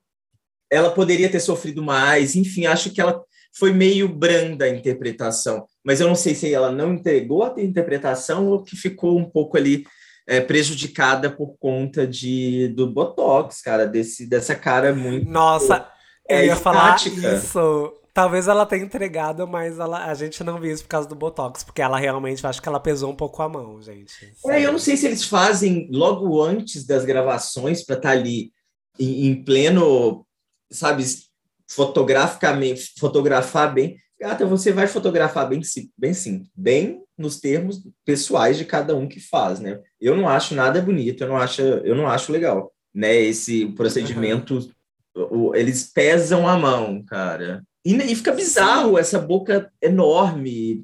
[0.72, 3.20] ela poderia ter sofrido mais, enfim, acho que ela
[3.56, 8.48] foi meio branda a interpretação, mas eu não sei se ela não entregou a interpretação
[8.48, 9.86] ou que ficou um pouco ali
[10.28, 15.30] é, prejudicada por conta de do botox, cara, desse dessa cara muito.
[15.30, 15.88] Nossa,
[16.28, 17.94] é, eu ia falar isso.
[18.14, 21.64] Talvez ela tenha entregado, mas ela, a gente não viu isso por causa do Botox,
[21.64, 24.32] porque ela realmente, acho que ela pesou um pouco a mão, gente.
[24.46, 28.52] É, eu não sei se eles fazem logo antes das gravações para estar tá ali
[29.00, 30.28] em, em, pleno,
[30.72, 31.04] sabe,
[31.76, 33.98] fotograficamente, fotografar bem.
[34.20, 35.62] Gata, você vai fotografar bem,
[35.98, 39.80] bem sim, bem nos termos pessoais de cada um que faz, né?
[40.00, 43.16] Eu não acho nada bonito, eu não acho, eu não acho legal, né?
[43.16, 44.72] Esse procedimento,
[45.16, 45.54] uhum.
[45.54, 47.64] eles pesam a mão, cara.
[47.86, 50.84] E, e fica bizarro essa boca enorme.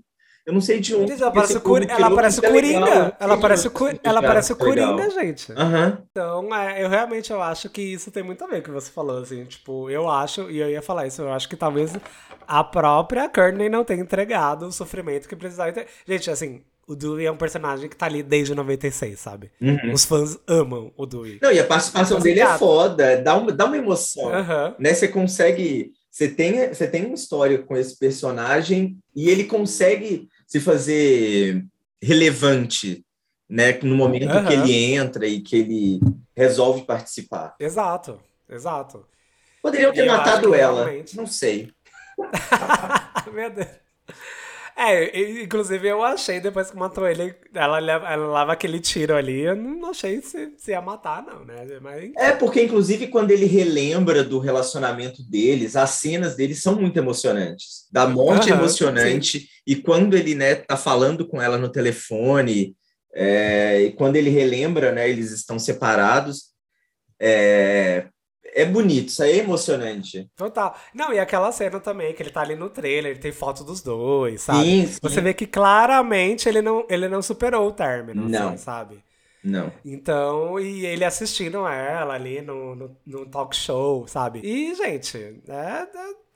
[0.50, 1.12] Eu não sei de onde.
[1.12, 1.86] Ela parece, cur...
[1.88, 3.16] ela parece o Coringa.
[3.20, 4.00] Ela parece, o Cur...
[4.04, 5.52] ela parece o Coringa, gente.
[5.52, 5.98] Uhum.
[6.10, 8.82] Então, é, eu realmente eu acho que isso tem muito a ver com o que
[8.82, 9.46] você falou, assim.
[9.46, 11.94] Tipo, eu acho, e eu ia falar isso, eu acho que talvez
[12.48, 15.86] a própria Courtney não tenha entregado o sofrimento que precisava ter.
[16.08, 19.52] Gente, assim, o Dewey é um personagem que tá ali desde 96, sabe?
[19.62, 19.94] Uhum.
[19.94, 21.38] Os fãs amam o Dewey.
[21.44, 24.32] Não, e a participação dele é foda, dá uma, dá uma emoção.
[24.32, 24.74] Uhum.
[24.80, 24.96] Né?
[24.96, 30.60] Você consegue você tem, você tem uma história com esse personagem e ele consegue se
[30.60, 31.64] fazer
[32.02, 33.06] relevante,
[33.48, 33.80] né?
[33.84, 34.46] No momento uhum.
[34.46, 36.00] que ele entra e que ele
[36.36, 37.56] resolve participar.
[37.60, 39.06] Exato, exato.
[39.62, 41.16] Poderiam ter matado ela, realmente...
[41.16, 41.72] não sei.
[43.32, 43.68] Meu Deus.
[44.82, 49.54] É, inclusive eu achei depois que matou ele, ela, ela leva aquele tiro ali, eu
[49.54, 51.66] não achei se, se ia matar, não, né?
[51.82, 52.14] Mas...
[52.16, 57.90] É, porque inclusive quando ele relembra do relacionamento deles, as cenas deles são muito emocionantes.
[57.92, 59.48] Da morte uhum, emocionante, sim.
[59.68, 62.74] e quando ele, né, tá falando com ela no telefone,
[63.14, 66.54] é, e quando ele relembra, né, eles estão separados,
[67.20, 68.08] é,
[68.54, 70.30] é bonito, isso aí é emocionante.
[70.36, 70.76] Total.
[70.94, 74.42] Não, e aquela cena também, que ele tá ali no trailer, tem foto dos dois,
[74.42, 74.64] sabe?
[74.64, 75.00] Sim, sim.
[75.02, 78.50] Você vê que claramente ele não, ele não superou o término, não.
[78.50, 79.04] Assim, sabe?
[79.44, 79.72] Não.
[79.86, 84.42] Então, e ele assistindo ela ali no, no, no talk show, sabe?
[84.44, 85.88] E, gente, é, é,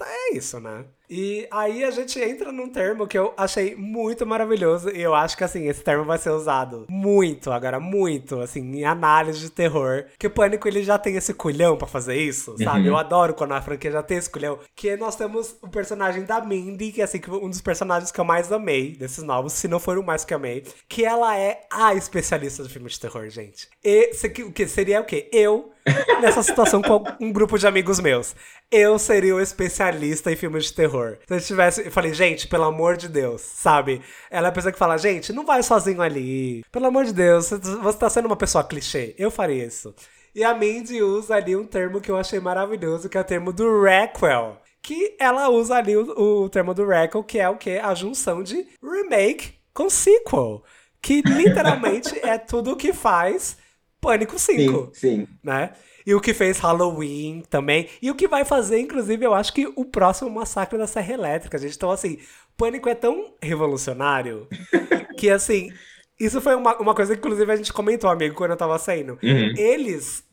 [0.05, 0.85] é isso, né?
[1.09, 5.37] E aí a gente entra num termo que eu achei muito maravilhoso e eu acho
[5.37, 10.05] que assim, esse termo vai ser usado muito agora, muito, assim, em análise de terror.
[10.17, 12.81] Que o Pânico ele já tem esse culhão para fazer isso, sabe?
[12.81, 12.87] Uhum.
[12.87, 14.57] Eu adoro quando a franquia já tem esse culhão.
[14.75, 18.25] Que nós temos o personagem da Mindy, que é assim, um dos personagens que eu
[18.25, 21.93] mais amei desses novos, se não for o mais que amei, que ela é a
[21.93, 23.67] especialista do filme de terror, gente.
[23.83, 24.11] E
[24.47, 25.29] o que seria o quê?
[25.31, 25.72] Eu
[26.21, 28.35] nessa situação com um grupo de amigos meus.
[28.71, 31.17] Eu seria o especialista em filmes de terror.
[31.27, 31.85] Se eu tivesse.
[31.85, 34.01] Eu falei, gente, pelo amor de Deus, sabe?
[34.31, 36.63] Ela é a pessoa que fala, gente, não vai sozinho ali.
[36.71, 39.13] Pelo amor de Deus, você tá sendo uma pessoa clichê.
[39.17, 39.93] Eu faria isso.
[40.35, 43.53] E a Mindy usa ali um termo que eu achei maravilhoso, que é o termo
[43.53, 44.57] do Requel.
[44.81, 47.77] Que ela usa ali o, o termo do Requel, que é o que?
[47.77, 50.63] A junção de remake com sequel.
[51.01, 53.57] Que literalmente é tudo o que faz
[54.03, 54.91] Pânico 5.
[54.91, 55.27] Sim, sim.
[55.41, 55.71] Né?
[56.05, 57.87] E o que fez Halloween também.
[58.01, 61.57] E o que vai fazer, inclusive, eu acho que o próximo Massacre da Serra Elétrica,
[61.57, 61.75] gente.
[61.75, 62.17] Então, assim,
[62.57, 64.47] Pânico é tão revolucionário
[65.17, 65.71] que, assim,
[66.19, 69.17] isso foi uma, uma coisa que, inclusive, a gente comentou, amigo, quando eu tava saindo.
[69.23, 69.53] Uhum.
[69.57, 70.23] Eles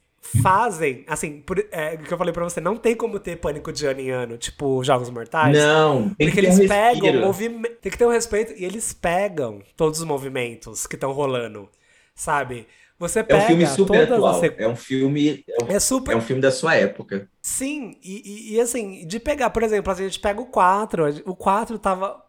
[0.42, 3.86] fazem, assim, por, é, que eu falei pra você, não tem como ter pânico de
[3.86, 5.56] ano em ano, tipo Jogos Mortais.
[5.56, 7.76] Não, tem porque que eles um pegam movimento.
[7.80, 11.68] Tem que ter um respeito e eles pegam todos os movimentos que estão rolando,
[12.14, 12.66] sabe?
[13.00, 14.42] Você pega é um filme super atual.
[14.58, 15.42] É um filme.
[15.48, 16.12] É, um, é, super...
[16.12, 17.26] é um filme da sua época.
[17.40, 21.22] Sim, e, e, e, assim, de pegar, por exemplo, a gente pega o 4.
[21.24, 22.22] O 4 tava.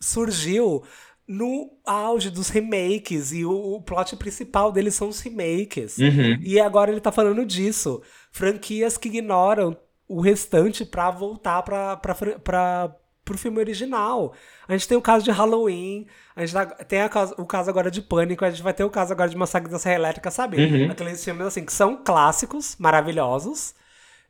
[0.00, 0.82] surgiu
[1.26, 3.32] no auge dos remakes.
[3.32, 5.98] E o, o plot principal deles são os remakes.
[5.98, 6.36] Uhum.
[6.42, 8.02] E agora ele tá falando disso.
[8.32, 9.76] Franquias que ignoram
[10.08, 12.96] o restante para voltar pra, pra, pra
[13.28, 14.32] pro filme original.
[14.66, 17.90] A gente tem o caso de Halloween, a gente tá, tem a, o caso agora
[17.90, 20.56] de Pânico, a gente vai ter o caso agora de Massacre da Serra Elétrica, sabe?
[20.56, 20.90] Uhum.
[20.90, 23.74] Aqueles filmes assim que são clássicos, maravilhosos,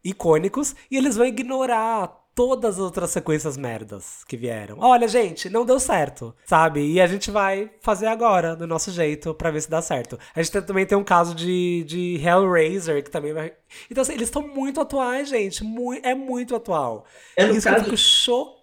[0.04, 4.78] icônicos, e eles vão ignorar todas as outras sequências merdas que vieram.
[4.78, 6.86] Olha, gente, não deu certo, sabe?
[6.86, 10.16] E a gente vai fazer agora, do nosso jeito, para ver se dá certo.
[10.36, 13.52] A gente também tem um caso de, de Hellraiser, que também vai.
[13.90, 15.64] Então, assim, eles estão muito atuais, gente.
[15.64, 17.04] Muito, é muito atual.
[17.36, 17.78] É no Isso caso...
[17.78, 18.57] eu fico chocado.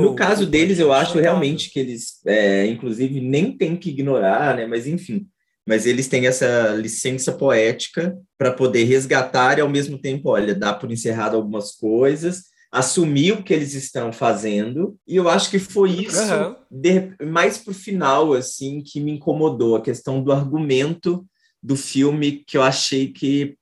[0.00, 4.66] No caso deles, eu acho realmente que eles, é, inclusive, nem tem que ignorar, né?
[4.66, 5.26] Mas enfim.
[5.66, 10.74] Mas eles têm essa licença poética para poder resgatar e ao mesmo tempo, olha, dar
[10.74, 14.98] por encerrado algumas coisas assumir o que eles estão fazendo.
[15.06, 16.54] E eu acho que foi isso, uhum.
[16.70, 21.26] de, mais pro final, assim, que me incomodou, a questão do argumento
[21.62, 23.56] do filme, que eu achei que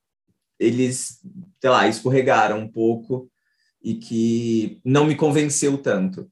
[0.58, 1.20] eles,
[1.60, 3.30] sei lá, escorregaram um pouco
[3.86, 6.28] e que não me convenceu tanto.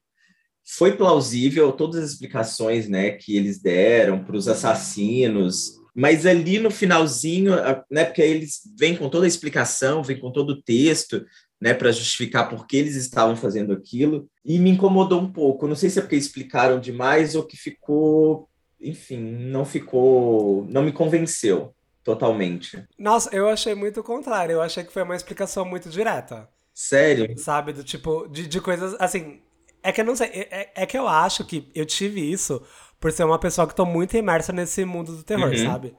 [0.67, 6.69] Foi plausível todas as explicações né, que eles deram para os assassinos, mas ali no
[6.69, 7.53] finalzinho,
[7.88, 11.25] né, porque eles vêm com toda a explicação, vêm com todo o texto,
[11.61, 15.69] né, para justificar por que eles estavam fazendo aquilo, e me incomodou um pouco.
[15.69, 18.49] Não sei se é porque explicaram demais ou que ficou,
[18.81, 22.85] enfim, não ficou, não me convenceu totalmente.
[22.99, 24.55] Nossa, eu achei muito o contrário.
[24.55, 26.49] Eu achei que foi uma explicação muito direta.
[26.75, 27.39] Sério?
[27.39, 29.41] Sabe, do tipo, de, de coisas assim.
[29.83, 32.63] É que eu não sei, é, é que eu acho que eu tive isso
[32.99, 35.65] por ser uma pessoa que tô muito imersa nesse mundo do terror, uhum.
[35.65, 35.95] sabe?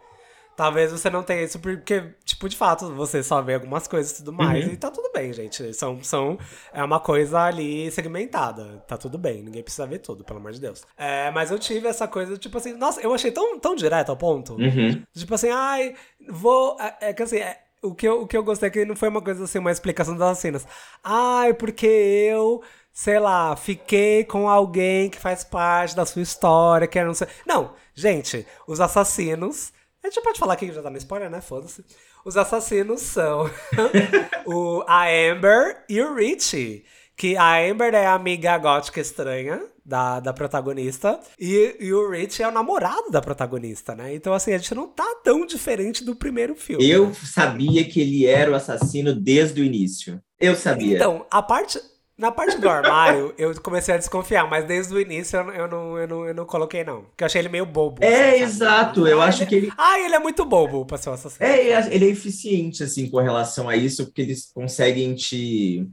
[0.55, 4.15] Talvez você não tenha isso porque, tipo, de fato, você só vê algumas coisas e
[4.17, 4.65] tudo mais.
[4.65, 4.71] Uhum.
[4.71, 5.73] E tá tudo bem, gente.
[5.73, 6.39] São, são,
[6.71, 8.81] é uma coisa ali segmentada.
[8.87, 9.43] Tá tudo bem.
[9.43, 10.83] Ninguém precisa ver tudo, pelo amor de Deus.
[10.97, 14.17] É, mas eu tive essa coisa, tipo assim, nossa, eu achei tão, tão direto ao
[14.17, 14.53] ponto.
[14.53, 15.03] Uhum.
[15.13, 15.93] Tipo assim, ai,
[16.29, 16.77] vou.
[16.79, 18.95] É, é que assim, é, o, que eu, o que eu gostei é que não
[18.95, 20.65] foi uma coisa assim, uma explicação das cenas.
[21.03, 22.61] Ai, porque eu
[22.93, 27.27] sei lá, fiquei com alguém que faz parte da sua história, que não sei.
[27.45, 29.73] Não, gente, os assassinos
[30.05, 31.41] a gente pode falar que já tá no spoiler, né?
[31.41, 31.83] Foda-se.
[32.23, 33.49] Os assassinos são
[34.45, 36.85] o, a Amber e o Richie.
[37.15, 41.19] Que a Amber é a amiga gótica estranha da, da protagonista.
[41.39, 44.15] E, e o Rich é o namorado da protagonista, né?
[44.15, 46.89] Então, assim, a gente não tá tão diferente do primeiro filme.
[46.89, 50.19] Eu sabia que ele era o assassino desde o início.
[50.39, 50.95] Eu sabia.
[50.95, 51.79] Então, a parte.
[52.17, 55.97] Na parte do armário, eu comecei a desconfiar, mas desde o início eu, eu, não,
[55.97, 57.01] eu, não, eu não coloquei, não.
[57.01, 58.01] Porque eu achei ele meio bobo.
[58.01, 59.05] É, assim, exato.
[59.05, 59.49] Eu ah, acho ele...
[59.49, 59.71] que ele.
[59.77, 61.45] Ah, ele é muito bobo pra ser um assassino.
[61.45, 61.59] É,
[61.93, 65.85] ele é eficiente, assim, com relação a isso, porque eles conseguem te,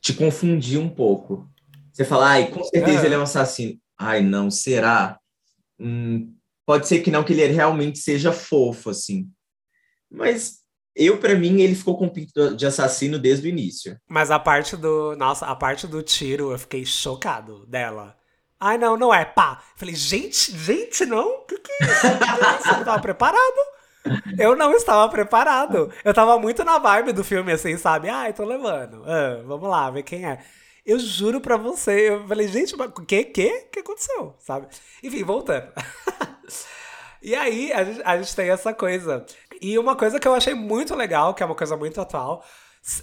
[0.00, 1.48] te confundir um pouco.
[1.92, 3.06] Você fala, ai, com certeza é.
[3.06, 3.78] ele é um assassino.
[3.98, 5.18] Ai, não, será?
[5.78, 6.34] Hum,
[6.64, 9.28] pode ser que não, que ele realmente seja fofo, assim.
[10.10, 10.58] Mas
[10.94, 13.96] eu, para mim, ele ficou com pinto de assassino desde o início.
[14.08, 15.14] Mas a parte do.
[15.16, 18.16] Nossa, a parte do tiro, eu fiquei chocado dela.
[18.60, 19.24] Ai, não, não é.
[19.24, 19.62] Pá!
[19.76, 21.42] Falei, gente, gente, não?
[21.42, 22.64] O que, que é isso?
[22.64, 23.77] Você não tava preparado?
[24.38, 25.92] Eu não estava preparado.
[26.04, 28.08] Eu tava muito na vibe do filme, assim, sabe?
[28.08, 29.02] Ai, tô levando.
[29.06, 30.38] Ah, vamos lá, ver quem é.
[30.84, 32.10] Eu juro pra você.
[32.10, 33.50] Eu falei, gente, mas o que, que?
[33.72, 34.34] que aconteceu?
[34.38, 34.68] Sabe?
[35.02, 35.68] Enfim, voltando.
[37.22, 39.26] e aí, a gente, a gente tem essa coisa
[39.60, 42.44] e uma coisa que eu achei muito legal, que é uma coisa muito atual,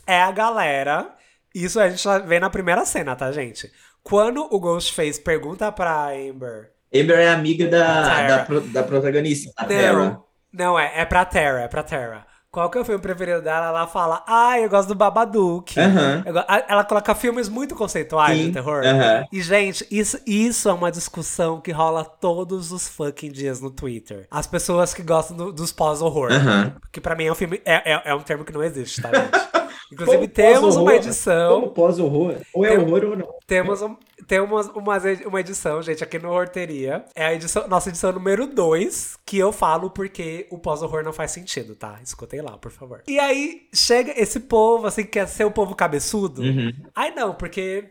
[0.07, 1.13] é a galera.
[1.53, 3.71] Isso a gente vê na primeira cena, tá, gente?
[4.03, 6.71] Quando o Ghostface pergunta pra Amber.
[6.93, 10.21] Amber é amiga da, da, da, protagonista, a Terra.
[10.55, 12.25] Não, é, é pra Terra, é pra Terra.
[12.55, 13.67] Qual que é o filme preferido dela?
[13.67, 15.77] Ela fala, ah, eu gosto do Babadook.
[15.77, 16.23] Uhum.
[16.69, 18.45] Ela coloca filmes muito conceituais Sim.
[18.45, 18.81] de terror.
[18.81, 19.27] Uhum.
[19.29, 24.25] E, gente, isso, isso é uma discussão que rola todos os fucking dias no Twitter.
[24.31, 26.31] As pessoas que gostam do, dos pós-horror.
[26.31, 26.71] Uhum.
[26.93, 27.61] Que pra mim é um filme.
[27.65, 29.31] É, é, é um termo que não existe, tá, gente?
[29.91, 31.61] Inclusive, temos uma edição.
[31.61, 32.37] Como pós-horror?
[32.53, 33.27] Ou é tem, horror ou não.
[33.47, 33.95] Temos, um,
[34.27, 37.05] temos uma, uma edição, gente, aqui no Horteria.
[37.15, 41.31] É a edição, nossa edição número 2, que eu falo porque o pós-horror não faz
[41.31, 41.99] sentido, tá?
[42.03, 43.03] Escutei lá, por favor.
[43.07, 46.41] E aí chega esse povo, assim, que quer ser o povo cabeçudo.
[46.41, 46.73] Uhum.
[46.93, 47.85] Ai, não, porque.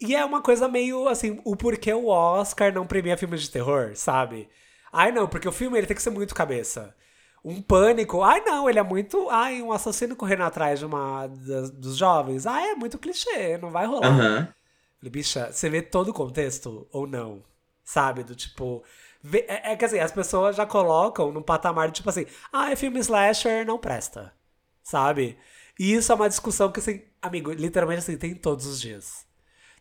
[0.00, 3.92] E é uma coisa meio assim, o porquê o Oscar não premia filmes de terror,
[3.94, 4.48] sabe?
[4.92, 6.94] Ai, não, porque o filme ele tem que ser muito cabeça
[7.48, 8.22] um pânico.
[8.22, 9.28] Ai, não, ele é muito.
[9.30, 12.46] Ai, um assassino correndo atrás de uma das, dos jovens.
[12.46, 14.10] Ai, é muito clichê, não vai rolar.
[14.10, 14.46] Uhum.
[15.10, 17.42] Bicha, você vê todo o contexto ou não?
[17.84, 18.22] Sabe?
[18.22, 18.82] Do tipo.
[19.22, 22.70] Vê, é, é que assim, as pessoas já colocam num patamar de tipo assim, ah,
[22.70, 24.32] é filme slasher, não presta.
[24.82, 25.38] Sabe?
[25.78, 29.26] E isso é uma discussão que, assim, amigo, literalmente assim, tem todos os dias.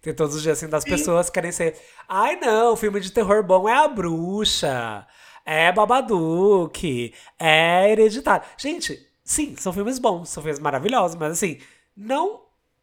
[0.01, 0.91] Tem todos os dias, assim, das Sim.
[0.91, 1.76] pessoas que querem ser.
[2.07, 5.07] Ai, não, filme de terror bom é a bruxa
[5.48, 8.45] é Babadook, é Hereditário.
[8.58, 11.58] Gente, sim, são filmes bons, são filmes maravilhosos, mas assim,
[11.95, 12.41] não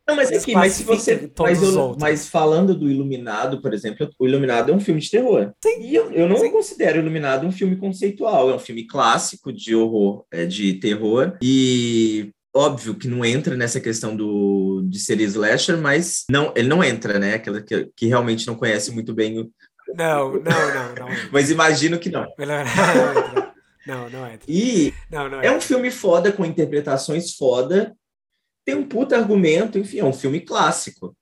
[0.09, 1.31] Não, mas aqui, mas se você.
[1.39, 5.53] Mas, eu, mas, falando do Iluminado, por exemplo, o Iluminado é um filme de terror.
[5.63, 5.83] Sim.
[5.83, 6.51] E eu, eu não Sim.
[6.51, 11.37] considero o Iluminado um filme conceitual, é um filme clássico de horror, é, de terror.
[11.43, 16.83] E óbvio que não entra nessa questão do, de ser slasher, mas não, ele não
[16.85, 17.35] entra, né?
[17.35, 19.51] Aquela que, que realmente não conhece muito bem o.
[19.89, 21.09] Não, não, não, não.
[21.33, 22.27] mas imagino que não.
[23.87, 24.47] Não, não entra.
[24.49, 27.95] E não, não é um filme foda, com interpretações foda,
[28.65, 31.15] tem um puta argumento, enfim, é um filme clássico.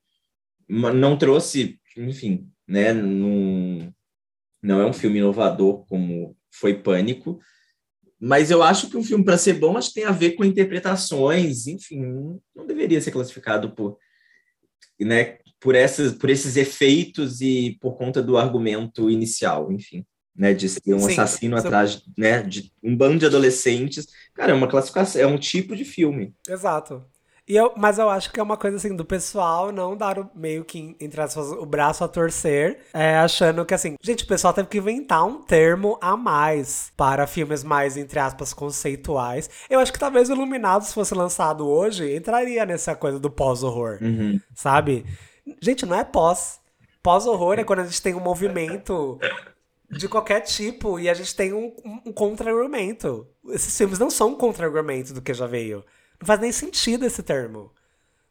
[0.67, 2.93] Não trouxe, enfim, né?
[2.93, 3.93] Não,
[4.61, 7.39] não é um filme inovador como foi Pânico,
[8.17, 10.45] mas eu acho que um filme para ser bom acho que tem a ver com
[10.45, 13.97] interpretações, enfim, não deveria ser classificado por,
[14.97, 20.05] né, por essas, por esses efeitos e por conta do argumento inicial, enfim,
[20.35, 24.07] né, de ser um Sim, assassino atrás, né, de um bando de adolescentes.
[24.33, 26.35] Cara, é uma classificação, é um tipo de filme.
[26.49, 27.05] Exato.
[27.47, 30.29] E eu, mas eu acho que é uma coisa assim do pessoal não dar o,
[30.35, 34.53] meio que, entre aspas, o braço a torcer, é, achando que assim, gente, o pessoal
[34.53, 39.49] teve que inventar um termo a mais para filmes mais, entre aspas, conceituais.
[39.69, 44.39] Eu acho que talvez o Iluminados fosse lançado hoje, entraria nessa coisa do pós-horror, uhum.
[44.53, 45.05] sabe?
[45.61, 46.59] Gente, não é pós.
[47.01, 49.19] Pós-horror é quando a gente tem um movimento
[49.89, 53.27] de qualquer tipo e a gente tem um, um, um contra-argumento.
[53.49, 55.83] Esses filmes não são um contra-argumento do que já veio.
[56.19, 57.71] Não faz nem sentido esse termo,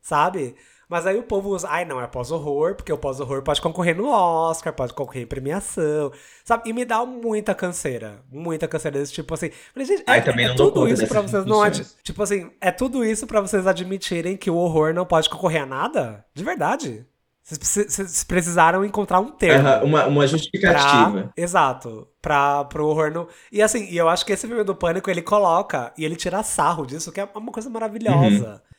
[0.01, 0.57] sabe?
[0.93, 4.11] Mas aí o povo usa, ai não, é pós-horror, porque o pós-horror pode concorrer no
[4.11, 6.13] Oscar, pode concorrer em premiação,
[6.45, 6.69] sabe?
[6.69, 9.51] E me dá muita canseira, muita canseira desse tipo assim.
[9.73, 11.83] Falei, gente, é, é tudo isso pra vocês não ad...
[12.03, 15.67] Tipo assim, é tudo isso para vocês admitirem que o horror não pode concorrer a
[15.67, 16.27] nada?
[16.35, 17.07] De verdade.
[17.43, 19.67] Vocês precisaram encontrar um termo.
[19.67, 21.23] Uhum, uma, uma justificativa.
[21.23, 22.07] Pra, exato.
[22.21, 23.29] Pra, pro horror no...
[23.51, 26.43] E assim, e eu acho que esse filme do Pânico, ele coloca e ele tira
[26.43, 28.51] sarro disso, que é uma coisa maravilhosa.
[28.51, 28.72] Uhum.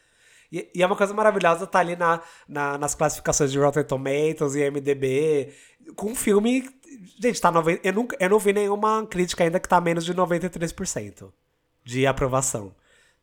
[0.53, 4.53] E, e, é uma coisa maravilhosa tá ali na, na, nas classificações de Rotten Tomatoes
[4.53, 5.51] e MDB,
[5.95, 6.69] com um filme...
[7.19, 10.13] Gente, tá 90, eu, nunca, eu não vi nenhuma crítica ainda que tá menos de
[10.13, 11.31] 93%
[11.83, 12.73] de aprovação,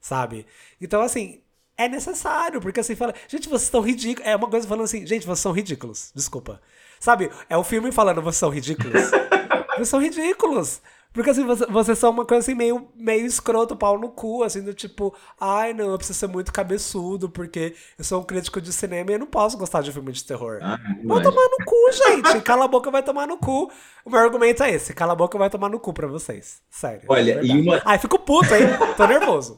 [0.01, 0.45] sabe?
[0.81, 1.41] Então, assim,
[1.77, 4.29] é necessário, porque assim fala, gente, vocês estão ridículos.
[4.29, 6.13] É uma coisa falando assim, gente, vocês são ridículos.
[6.15, 6.61] Desculpa.
[6.99, 7.31] Sabe?
[7.49, 9.11] É o filme falando, vocês são ridículos.
[9.75, 10.83] vocês são ridículos.
[11.13, 14.63] Porque assim, vocês você são uma coisa assim meio, meio escroto, pau no cu, assim,
[14.63, 18.73] do tipo, ai não, eu preciso ser muito cabeçudo, porque eu sou um crítico de
[18.73, 20.61] cinema e eu não posso gostar de filme de terror.
[20.63, 22.41] Ah, vai tomar no cu, gente.
[22.43, 23.71] Cala a boca, vai tomar no cu.
[24.05, 26.61] O meu argumento é esse: cala a boca, vai tomar no cu pra vocês.
[26.71, 27.03] Sério.
[27.09, 27.83] Olha, e uma.
[27.85, 28.69] Ai, fico puto, hein?
[28.97, 29.57] Tô nervoso.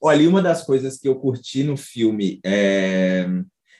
[0.00, 3.26] Olha, e uma das coisas que eu curti no filme é.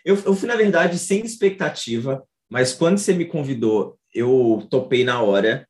[0.05, 5.23] Eu, eu fui, na verdade, sem expectativa, mas quando você me convidou, eu topei na
[5.23, 5.67] hora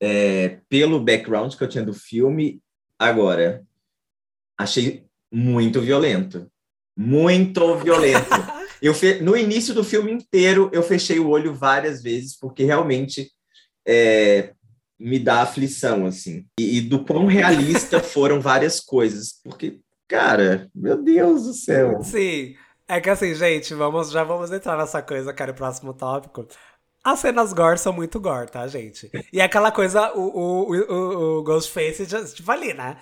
[0.00, 2.60] é, pelo background que eu tinha do filme.
[2.98, 3.64] Agora,
[4.58, 6.50] achei muito violento.
[6.96, 8.28] Muito violento.
[8.80, 9.20] Eu fe...
[9.20, 13.30] No início do filme inteiro, eu fechei o olho várias vezes, porque realmente
[13.88, 14.52] é,
[14.98, 16.46] me dá aflição, assim.
[16.60, 19.40] E, e do quão realista foram várias coisas.
[19.42, 22.02] Porque, cara, meu Deus do céu.
[22.02, 22.54] Sim.
[22.88, 26.46] É que assim, gente, vamos, já vamos entrar nessa coisa, cara, o próximo tópico.
[27.06, 29.08] As cenas gore são muito gore, tá, gente?
[29.32, 32.04] E é aquela coisa, o, o, o, o Ghostface,
[32.34, 32.96] tipo ali, né?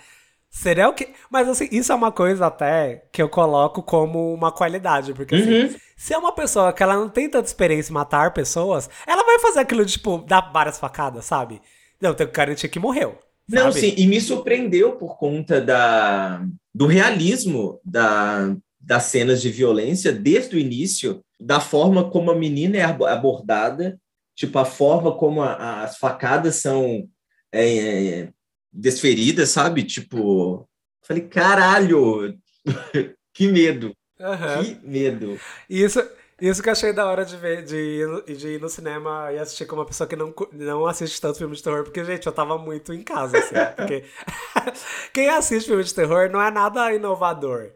[0.47, 1.09] Seria o que.
[1.27, 5.11] Mas assim, isso é uma coisa até que eu coloco como uma qualidade.
[5.11, 5.75] Porque assim, uhum.
[5.97, 9.39] se é uma pessoa que ela não tem tanta experiência em matar pessoas, ela vai
[9.39, 11.59] fazer aquilo de, tipo, dar várias facadas, sabe?
[11.99, 13.17] Não, tem que garantir que morreu.
[13.49, 13.63] Sabe?
[13.63, 18.55] Não, sim, e me surpreendeu por conta da, do realismo da,
[18.85, 23.99] das cenas de violência desde o início da forma como a menina é abordada,
[24.35, 27.09] tipo, a forma como a, as facadas são
[27.51, 28.29] é, é,
[28.71, 29.83] desferidas, sabe?
[29.83, 30.69] Tipo,
[31.01, 32.37] falei, caralho,
[33.33, 33.91] que medo.
[34.19, 34.63] Uhum.
[34.63, 35.39] Que medo.
[35.67, 35.99] Isso,
[36.39, 39.39] isso que eu achei da hora de ver, de ir, de ir no cinema e
[39.39, 42.31] assistir com uma pessoa que não, não assiste tanto filme de terror, porque, gente, eu
[42.31, 43.55] tava muito em casa, assim.
[43.75, 44.05] porque
[45.11, 47.71] quem assiste filme de terror não é nada inovador.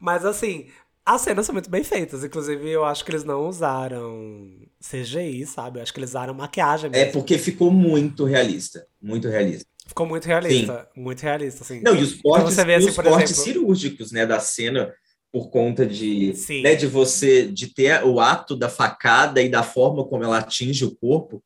[0.00, 0.66] Mas, assim,
[1.04, 2.24] as cenas são muito bem feitas.
[2.24, 4.48] Inclusive, eu acho que eles não usaram
[4.80, 5.78] CGI, sabe?
[5.78, 7.08] Eu acho que eles usaram maquiagem é mesmo.
[7.08, 8.86] É porque ficou muito realista.
[9.00, 9.66] Muito realista.
[9.86, 10.88] Ficou muito realista.
[10.94, 11.00] Sim.
[11.00, 11.80] Muito realista, assim.
[11.82, 13.44] Não, e os então cortes, então, assim, os cortes exemplo...
[13.44, 14.92] cirúrgicos, né, da cena,
[15.32, 16.32] por conta de,
[16.62, 20.84] né, de você, de ter o ato da facada e da forma como ela atinge
[20.84, 21.42] o corpo.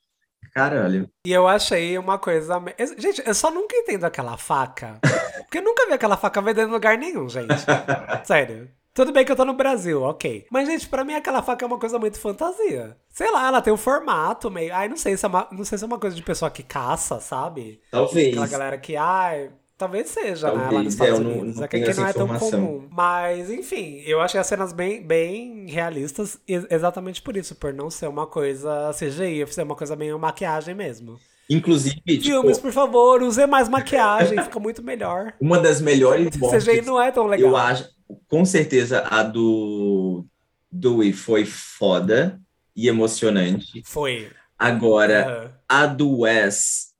[0.54, 1.10] Caralho.
[1.26, 2.62] E eu achei uma coisa.
[2.96, 5.00] Gente, eu só nunca entendo aquela faca.
[5.44, 7.54] Porque eu nunca vi aquela faca vendendo em lugar nenhum, gente.
[8.24, 8.70] Sério.
[8.94, 10.46] Tudo bem que eu tô no Brasil, ok.
[10.48, 12.96] Mas, gente, pra mim aquela faca é uma coisa muito fantasia.
[13.08, 14.72] Sei lá, ela tem um formato meio.
[14.72, 16.62] Ai, não sei se é uma, não sei se é uma coisa de pessoa que
[16.62, 17.80] caça, sabe?
[17.90, 18.28] Talvez.
[18.28, 19.50] Aquela galera que, ai.
[19.84, 20.76] Talvez seja, talvez, né?
[20.76, 21.56] Lá nos Estados é, Unidos.
[21.56, 22.88] não é que não é tão comum.
[22.90, 28.08] Mas, enfim, eu achei as cenas bem, bem realistas exatamente por isso, por não ser
[28.08, 31.18] uma coisa CGI, ser uma coisa meio maquiagem mesmo.
[31.48, 35.34] Inclusive, Filmes, tipo, por favor, use mais maquiagem, fica muito melhor.
[35.38, 36.64] Uma das melhores mortes.
[36.64, 37.50] CGI não é tão legal.
[37.50, 37.86] Eu acho,
[38.28, 40.24] com certeza, a do
[40.72, 42.40] Dewey foi foda
[42.74, 43.82] e emocionante.
[43.84, 44.30] Foi.
[44.58, 45.50] Agora, uhum.
[45.68, 46.93] a do Wes,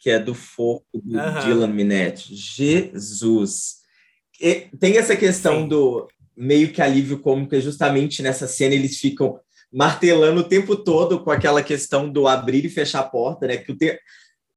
[0.00, 1.40] que é do foco do uhum.
[1.40, 3.80] Dylan Minetti, Jesus.
[4.40, 5.68] E tem essa questão Sim.
[5.68, 9.38] do meio que alívio cômico, é justamente nessa cena eles ficam
[9.70, 13.58] martelando o tempo todo com aquela questão do abrir e fechar a porta, né?
[13.58, 14.00] Que, te...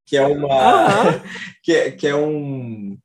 [0.05, 1.11] que é uma.
[1.11, 1.21] Uhum.
[1.61, 2.97] que, é, que é um.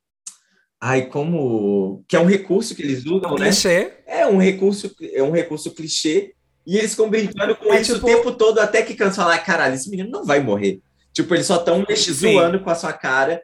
[0.81, 2.05] Ai, como.
[2.07, 3.47] Que é um recurso que eles usam, um né?
[3.47, 3.93] Clichê.
[4.07, 6.35] É um recurso, é um recurso clichê.
[6.65, 8.07] E eles ficam brincando com é, isso tipo...
[8.07, 10.81] o tempo todo, até que cansam falar, caralho, esse menino não vai morrer.
[11.19, 13.43] Tipo, eles só estão zoando com a sua cara.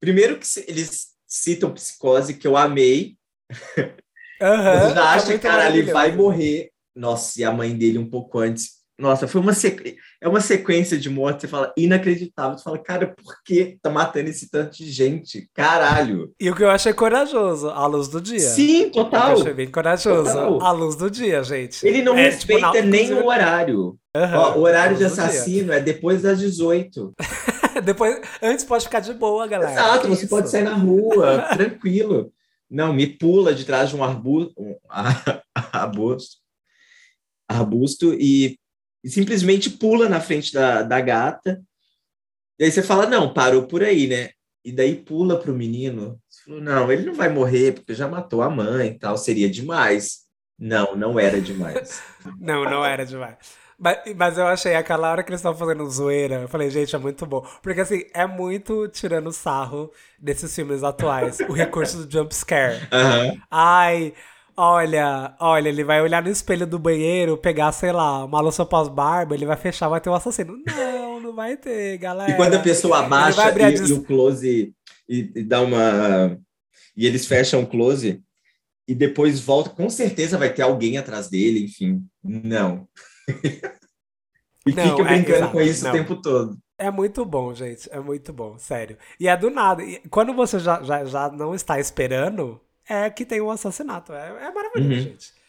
[0.00, 3.18] Primeiro que eles citam psicose, que eu amei.
[4.40, 6.70] Uhum, Você já acha, é cara, ele vai morrer.
[6.96, 8.80] Nossa, e a mãe dele um pouco antes.
[8.98, 9.98] Nossa, foi uma sequ...
[10.18, 12.56] é uma sequência de morte, você fala, inacreditável.
[12.56, 15.46] Você fala, cara, por que tá matando esse tanto de gente?
[15.52, 16.32] Caralho.
[16.40, 18.40] E o que eu achei corajoso, a luz do dia.
[18.40, 19.32] Sim, total.
[19.32, 20.62] Eu achei bem corajoso, total.
[20.62, 21.86] a luz do dia, gente.
[21.86, 23.99] Ele não é, respeita tipo, nem o horário.
[24.16, 27.14] Uhum, Ó, o horário de assassino é depois das 18.
[27.84, 29.72] depois, antes pode ficar de boa, galera.
[29.72, 30.30] Exato, você isso?
[30.30, 32.32] pode sair na rua, tranquilo.
[32.68, 34.76] Não, me pula de trás de um arbusto, um
[35.72, 36.38] arbusto,
[37.48, 38.58] arbusto e,
[39.04, 41.62] e, simplesmente pula na frente da, da gata.
[42.58, 44.30] E aí você fala, não, parou por aí, né?
[44.64, 46.20] E daí pula pro menino.
[46.28, 49.48] Você falou, não, ele não vai morrer porque já matou a mãe e tal, seria
[49.48, 50.28] demais.
[50.58, 52.02] Não, não era demais.
[52.38, 53.59] não, não era demais.
[53.80, 56.98] Mas, mas eu achei aquela hora que eles estavam fazendo zoeira, eu falei, gente, é
[56.98, 57.44] muito bom.
[57.62, 61.40] Porque assim, é muito tirando sarro desses filmes atuais.
[61.48, 62.76] o recurso do jump scare.
[62.76, 63.40] Uhum.
[63.50, 64.12] Ai,
[64.54, 69.34] olha, olha, ele vai olhar no espelho do banheiro, pegar, sei lá, uma louça pós-barba,
[69.34, 70.58] ele vai fechar, vai ter um assassino.
[70.66, 72.30] Não, não vai ter, galera.
[72.30, 74.74] E quando a pessoa abaixa e, e, o close
[75.08, 76.38] e, e dá uma.
[76.94, 78.22] E eles fecham o close
[78.86, 82.04] e depois volta, com certeza vai ter alguém atrás dele, enfim.
[82.22, 82.86] Não.
[84.66, 85.90] e não, fica é, brincando é, com isso não.
[85.90, 86.58] o tempo todo.
[86.78, 87.88] É muito bom, gente.
[87.92, 88.96] É muito bom, sério.
[89.18, 89.82] E é do nada.
[89.82, 94.12] E quando você já, já, já não está esperando, é que tem um assassinato.
[94.12, 95.00] É, é maravilhoso, uhum.
[95.00, 95.40] gente.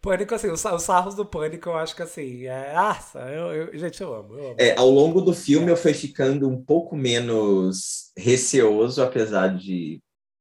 [0.00, 2.72] Pânico, assim, os, os, sarros do pânico, eu acho que assim, é.
[2.72, 4.56] Nossa, eu, eu, gente, eu amo, eu amo.
[4.58, 10.00] É, ao longo do filme eu fui ficando um pouco menos receoso, apesar de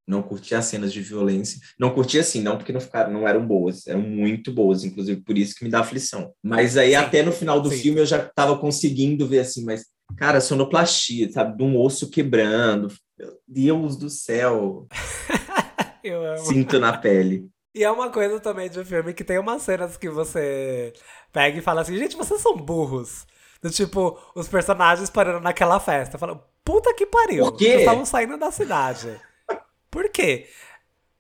[0.10, 1.60] não curti as cenas de violência.
[1.80, 5.38] Não curti assim, não porque não ficaram, não eram boas, eram muito boas, inclusive por
[5.38, 6.34] isso que me dá aflição.
[6.44, 6.96] Mas aí Sim.
[6.96, 7.78] até no final do Sim.
[7.78, 9.86] filme eu já estava conseguindo ver assim, mas
[10.18, 12.92] cara, sonoplastia, sabe, de um osso quebrando.
[13.18, 14.88] Meu Deus do céu.
[16.04, 16.46] eu amo.
[16.46, 17.48] Sinto na pele.
[17.76, 20.92] E é uma coisa também de um filme que tem umas cenas que você
[21.32, 23.28] pega e fala assim, gente, vocês são burros.
[23.62, 26.18] Do tipo, os personagens parando naquela festa.
[26.18, 27.44] Falam, puta que pariu.
[27.46, 27.66] Por quê?
[27.66, 29.20] Eles estavam saindo da cidade.
[29.90, 30.48] Por quê?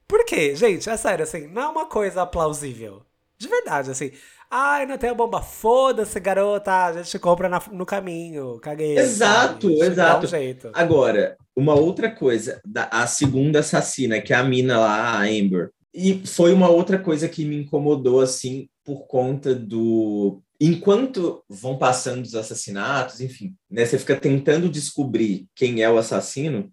[0.07, 0.55] Por quê?
[0.55, 3.03] Gente, é sério, assim, não é uma coisa plausível.
[3.37, 4.11] De verdade, assim.
[4.51, 5.41] Ai, não tem a bomba.
[5.41, 6.85] Foda-se, garota.
[6.85, 8.59] A gente compra na, no caminho.
[8.59, 8.97] Caguei.
[8.97, 10.27] Exato, exato.
[10.27, 12.59] Um Agora, uma outra coisa.
[12.65, 15.69] Da, a segunda assassina, que é a mina lá, a Amber.
[15.93, 20.41] E foi uma outra coisa que me incomodou, assim, por conta do.
[20.59, 26.69] Enquanto vão passando os assassinatos, enfim, né, você fica tentando descobrir quem é o assassino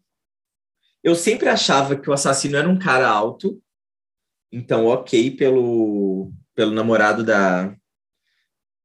[1.07, 3.63] eu sempre achava que o assassino era um cara alto,
[4.51, 7.73] então ok pelo, pelo namorado da,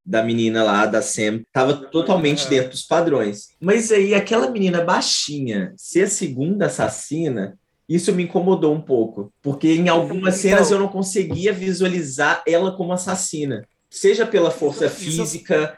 [0.05, 3.55] da menina lá, da Sam, tava totalmente dentro dos padrões.
[3.59, 7.57] Mas aí aquela menina baixinha ser a segunda assassina,
[7.89, 12.77] isso me incomodou um pouco, porque em algumas então, cenas eu não conseguia visualizar ela
[12.77, 15.75] como assassina, seja pela força física,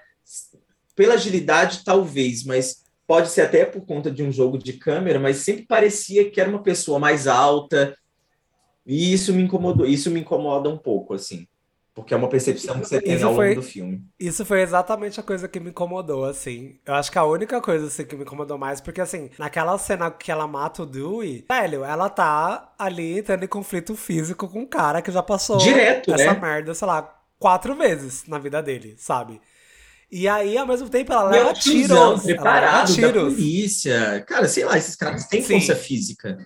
[0.94, 5.38] pela agilidade talvez, mas pode ser até por conta de um jogo de câmera, mas
[5.38, 7.96] sempre parecia que era uma pessoa mais alta.
[8.86, 11.48] E isso me incomodou, isso me incomoda um pouco, assim.
[11.94, 14.04] Porque é uma percepção que você tem isso ao longo do filme.
[14.20, 16.80] Isso foi exatamente a coisa que me incomodou, assim.
[16.84, 20.10] Eu acho que a única coisa assim, que me incomodou mais, porque assim, naquela cena
[20.10, 24.66] que ela mata o Dewey, velho, ela tá ali entrando em conflito físico com um
[24.66, 26.40] cara que já passou Direto, essa né?
[26.40, 29.40] merda, sei lá, quatro vezes na vida dele, sabe?
[30.16, 32.22] E aí, ao mesmo tempo, ela leva tiros.
[32.22, 33.14] Preparado ela tiros.
[33.14, 34.24] da polícia.
[34.28, 35.54] Cara, sei lá, esses caras têm Sim.
[35.56, 36.38] força física.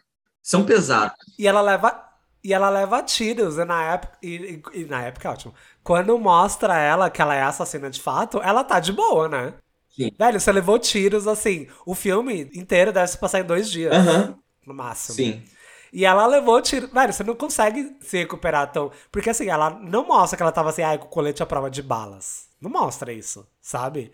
[0.41, 1.17] São pesados.
[1.37, 2.01] E ela leva.
[2.41, 4.17] E ela leva tiros, e na época.
[4.23, 5.53] E, e, e na época é ótimo.
[5.83, 9.53] Quando mostra ela que ela é assassina de fato, ela tá de boa, né?
[9.93, 10.11] Sim.
[10.17, 11.67] Velho, você levou tiros, assim.
[11.85, 13.93] O filme inteiro deve se passar em dois dias.
[13.93, 14.33] Uhum.
[14.65, 15.17] no máximo.
[15.17, 15.43] Sim.
[15.91, 16.87] E ela levou tiro.
[16.87, 18.93] Velho, você não consegue se recuperar tão.
[19.11, 21.69] Porque assim, ela não mostra que ela tava assim, ai, com o colete à prova
[21.69, 22.46] de balas.
[22.61, 24.11] Não mostra isso, sabe?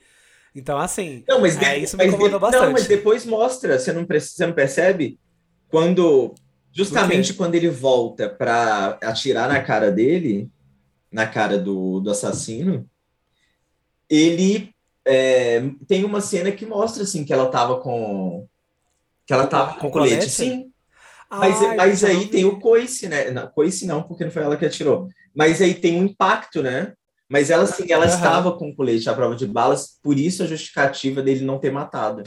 [0.55, 1.23] Então, assim.
[1.27, 1.83] Não, mas, é, de...
[1.83, 2.39] isso me incomodou de...
[2.39, 2.65] bastante.
[2.65, 5.19] Não, mas depois mostra, você não, você não percebe?
[5.69, 6.35] Quando.
[6.71, 10.49] Justamente quando ele volta pra atirar na cara dele,
[11.11, 12.89] na cara do, do assassino,
[14.09, 14.73] ele
[15.05, 18.47] é, tem uma cena que mostra assim que ela tava com.
[19.25, 20.15] Que ela tava com, com colete.
[20.15, 20.31] colete.
[20.31, 20.71] Sim.
[21.29, 23.31] Mas, Ai, mas aí tem o coice, né?
[23.31, 25.07] Não, coice não, porque não foi ela que atirou.
[25.33, 26.93] Mas aí tem um impacto, né?
[27.29, 28.13] Mas ela, sim, ela uhum.
[28.13, 32.23] estava com colete à prova de balas, por isso a justificativa dele não ter matado.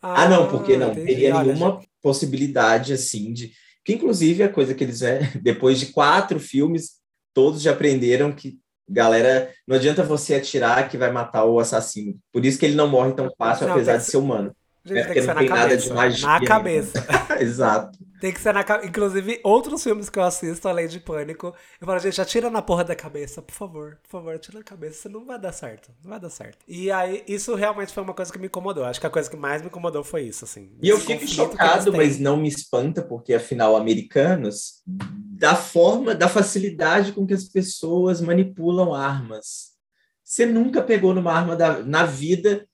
[0.00, 1.06] Ah, ah não, porque não entendi.
[1.06, 3.52] teria nenhuma Olha, possibilidade, assim, de...
[3.84, 5.02] Que, inclusive, a coisa que eles...
[5.02, 6.92] É, depois de quatro filmes,
[7.34, 12.16] todos já aprenderam que, galera, não adianta você atirar que vai matar o assassino.
[12.32, 14.54] Por isso que ele não morre tão fácil, não, apesar de ser humano.
[14.86, 16.28] Gente, é porque não tem nada de magia.
[16.28, 17.06] Na cabeça.
[17.40, 17.98] Exato.
[18.20, 18.88] Tem que ser na cabeça.
[18.88, 22.84] Inclusive, outros filmes que eu assisto, além de Pânico, eu falo, gente, atira na porra
[22.84, 23.98] da cabeça, por favor.
[24.04, 25.90] Por favor, atira na cabeça, senão não vai dar certo.
[26.04, 26.58] Não vai dar certo.
[26.68, 28.84] E aí, isso realmente foi uma coisa que me incomodou.
[28.84, 30.70] Acho que a coisa que mais me incomodou foi isso, assim.
[30.80, 37.10] E eu fico chocado, mas não me espanta, porque afinal, americanos, da forma, da facilidade
[37.10, 39.74] com que as pessoas manipulam armas.
[40.22, 42.66] Você nunca pegou numa arma da, na vida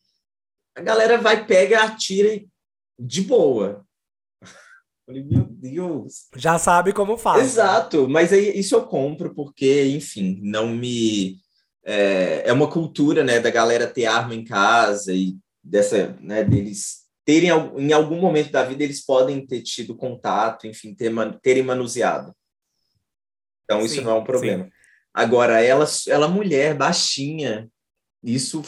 [0.75, 2.43] a galera vai, pega, atira
[2.99, 3.85] de boa.
[5.05, 6.29] Falei, meu Deus.
[6.37, 7.43] Já sabe como faz.
[7.43, 11.39] Exato, mas aí isso eu compro porque, enfim, não me.
[11.85, 17.03] É, é uma cultura, né, da galera ter arma em casa e dessa, né, deles
[17.25, 22.35] terem, em algum momento da vida, eles podem ter tido contato, enfim, ter, terem manuseado.
[23.64, 24.64] Então, sim, isso não é um problema.
[24.64, 24.70] Sim.
[25.14, 27.68] Agora, ela, ela mulher, baixinha,
[28.23, 28.62] isso.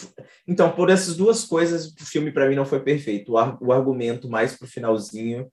[0.47, 3.33] Então, por essas duas coisas, o filme para mim não foi perfeito.
[3.33, 5.51] O, ar, o argumento mais pro finalzinho,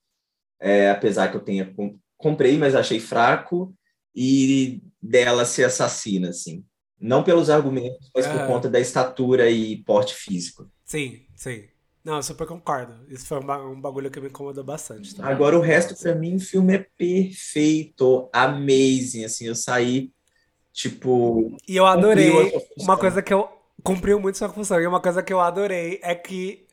[0.60, 1.74] é, apesar que eu tenha
[2.18, 3.74] comprei, mas achei fraco,
[4.16, 6.64] e dela ser assassina, assim.
[6.99, 10.70] Não pelos argumentos, mas por conta da estatura e porte físico.
[10.86, 11.64] Sim, sim.
[12.04, 12.93] Não, eu super concordo.
[13.08, 15.16] Isso foi um, bagulho que me incomodou bastante.
[15.20, 20.12] Agora, o resto, para mim, o filme é perfeito, amazing, assim, eu saí,
[20.72, 21.56] tipo...
[21.68, 22.32] E eu adorei
[22.80, 23.49] uma coisa que eu
[23.84, 24.79] cumpriu muito sua função.
[24.79, 26.65] E uma coisa que eu adorei é que.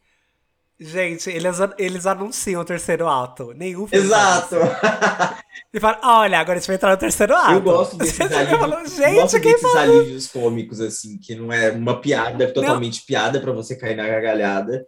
[0.80, 3.52] Gente, eles, eles anunciam o terceiro ato.
[3.52, 4.06] Nenhum filme.
[4.06, 4.56] Exato!
[5.74, 7.52] E fala, olha, agora a gente vai entrar no terceiro ato.
[7.52, 8.58] Eu gosto desses alívios.
[8.58, 13.06] Falando, gente, gosto desses alívios cômicos, assim, que não é uma piada, totalmente não.
[13.06, 14.86] piada para você cair na gargalhada,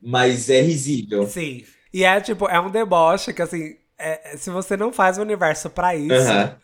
[0.00, 1.26] mas é risível.
[1.26, 1.66] Sim.
[1.92, 5.68] E é tipo, é um deboche que, assim, é, se você não faz o universo
[5.68, 6.14] para isso.
[6.14, 6.56] Uh -huh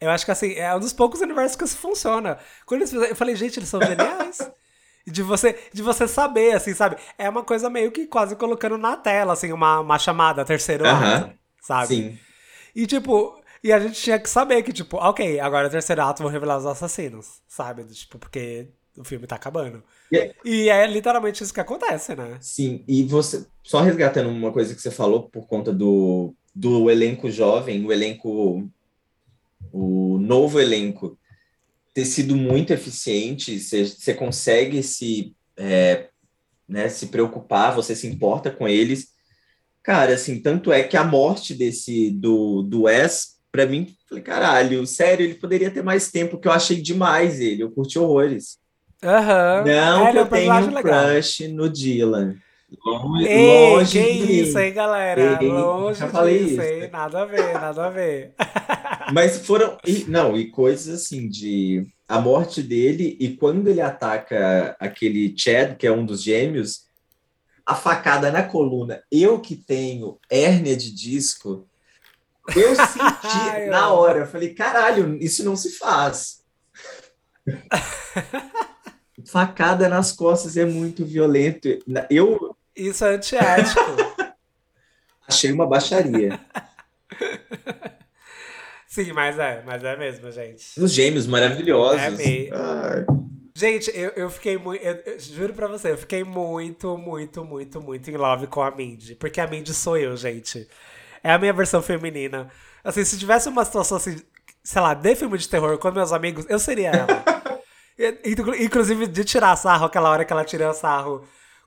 [0.00, 2.38] eu acho que assim, é um dos poucos universos que isso funciona.
[2.64, 4.38] Quando eles fizeram, eu falei, gente, eles são geniais.
[5.06, 6.96] de você, de você saber, assim, sabe?
[7.18, 10.88] É uma coisa meio que quase colocando na tela, assim, uma, uma chamada terceiro uh
[10.88, 11.16] -huh.
[11.16, 11.86] ato, sabe?
[11.88, 12.18] Sim.
[12.74, 16.22] E tipo, e a gente tinha que saber que, tipo, ok, agora o terceiro ato
[16.22, 17.84] vão revelar os assassinos, sabe?
[17.84, 19.82] Tipo, porque o filme tá acabando.
[20.12, 20.34] Yeah.
[20.44, 22.38] E é literalmente isso que acontece, né?
[22.40, 27.30] Sim, e você, só resgatando uma coisa que você falou por conta do, do elenco
[27.30, 28.68] jovem, o elenco
[29.72, 31.18] o novo elenco
[31.92, 36.08] ter sido muito eficiente, você consegue se, é,
[36.68, 39.08] né, se preocupar, você se importa com eles.
[39.82, 44.86] Cara, assim, tanto é que a morte desse do, do Wes, para mim, falei, caralho,
[44.86, 48.58] sério, ele poderia ter mais tempo, que eu achei demais ele, eu curti horrores.
[49.02, 49.64] Uhum.
[49.64, 51.56] Não é, que eu tenho um crush legal.
[51.56, 52.36] no Dylan.
[52.84, 55.38] Longe, Ei, longe que isso, hein, galera?
[55.42, 56.62] Ei, longe já falei disso, isso.
[56.62, 56.90] hein?
[56.90, 58.34] Nada a ver, nada a ver.
[59.12, 59.76] Mas foram.
[59.84, 61.86] E, não, e coisas assim de.
[62.08, 66.86] A morte dele, e quando ele ataca aquele Chad, que é um dos gêmeos,
[67.64, 69.02] a facada na coluna.
[69.10, 71.68] Eu que tenho hérnia de disco,
[72.56, 74.20] eu senti na hora.
[74.20, 76.40] Eu falei, caralho, isso não se faz.
[79.26, 81.68] facada nas costas é muito violento.
[82.08, 82.56] Eu.
[82.76, 83.80] Isso é antiético.
[85.26, 86.40] Achei uma baixaria.
[88.86, 90.80] Sim, mas é, mas é mesmo, gente.
[90.80, 92.00] Os gêmeos maravilhosos.
[92.00, 93.06] É.
[93.54, 94.82] Gente, eu, eu fiquei muito.
[94.82, 98.70] Eu, eu, juro pra você, eu fiquei muito, muito, muito, muito em love com a
[98.70, 99.14] Mindy.
[99.14, 100.66] Porque a Mindy sou eu, gente.
[101.22, 102.48] É a minha versão feminina.
[102.82, 104.16] Assim, se tivesse uma situação assim,
[104.64, 107.24] sei lá, de filme de terror com meus amigos, eu seria ela.
[108.58, 111.22] Inclusive de tirar sarro, aquela hora que ela tirou sarro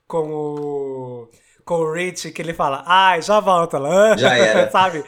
[0.06, 1.28] com o.
[1.64, 4.16] Com o Rich, que ele fala, ai, já volta lá.
[4.16, 4.68] Já era.
[4.70, 5.02] Sabe?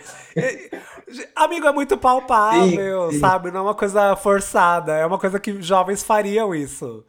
[1.34, 3.20] Amigo, é muito palpável, sim, sim.
[3.20, 3.50] sabe?
[3.52, 4.92] Não é uma coisa forçada.
[4.94, 7.04] É uma coisa que jovens fariam isso.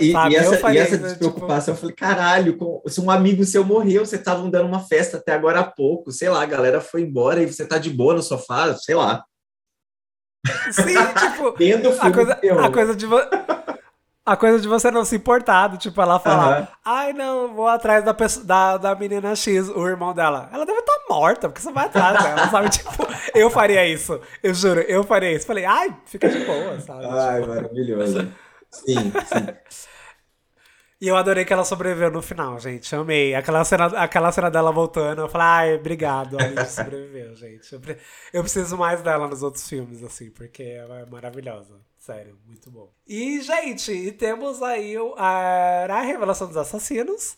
[0.00, 1.86] E, e, essa, e essa tipo despreocupação, tipo...
[1.86, 5.60] eu falei, caralho, se um amigo seu morreu, você tava dando uma festa até agora
[5.60, 8.74] há pouco, sei lá, a galera foi embora e você tá de boa no sofá,
[8.74, 9.24] sei lá.
[10.72, 11.48] Sim, tipo,
[12.00, 13.06] a coisa, a coisa de
[14.28, 16.66] a coisa de você não se importar, tipo, ela falar, uhum.
[16.84, 20.50] ai não, vou atrás da, pessoa, da, da menina X, o irmão dela.
[20.52, 22.68] Ela deve estar tá morta, porque você vai atrás dela, sabe?
[22.78, 25.46] Tipo, eu faria isso, eu juro, eu faria isso.
[25.46, 27.06] Falei, ai, fica de boa, sabe?
[27.06, 27.54] Ai, tipo...
[27.54, 28.32] maravilhoso.
[28.70, 29.46] Sim, sim.
[31.00, 32.94] E eu adorei que ela sobreviveu no final, gente.
[32.94, 33.34] Amei.
[33.34, 37.72] Aquela cena, aquela cena dela voltando, eu falei, ai, obrigado, a Alice sobreviveu, gente.
[37.72, 37.80] Eu,
[38.32, 41.80] eu, preciso mais dela nos outros filmes, assim, porque ela é maravilhosa.
[42.08, 42.90] Sério, muito bom.
[43.06, 47.36] E, gente, temos aí a, a revelação dos assassinos,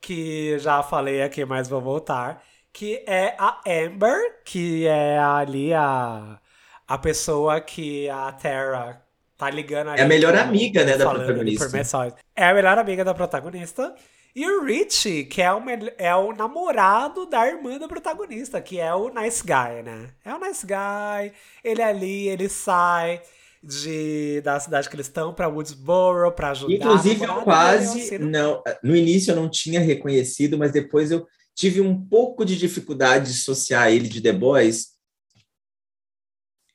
[0.00, 2.40] que já falei aqui, mas vou voltar.
[2.72, 6.38] Que é a Amber, que é ali a,
[6.86, 9.04] a pessoa que a Terra
[9.36, 12.16] tá ligando É a melhor amiga, né, da protagonista.
[12.36, 13.96] É a melhor amiga da protagonista.
[14.32, 15.60] E o Rich, que é o,
[15.98, 20.10] é o namorado da irmã da protagonista, que é o nice guy, né?
[20.24, 21.32] É o nice guy,
[21.64, 23.20] ele é ali, ele sai
[23.64, 26.74] de, da cidade que eles estão para Woodsboro para ajudar.
[26.74, 28.62] Inclusive, eu quase não.
[28.82, 33.38] No início eu não tinha reconhecido, mas depois eu tive um pouco de dificuldade de
[33.38, 34.94] associar ele de The Boys,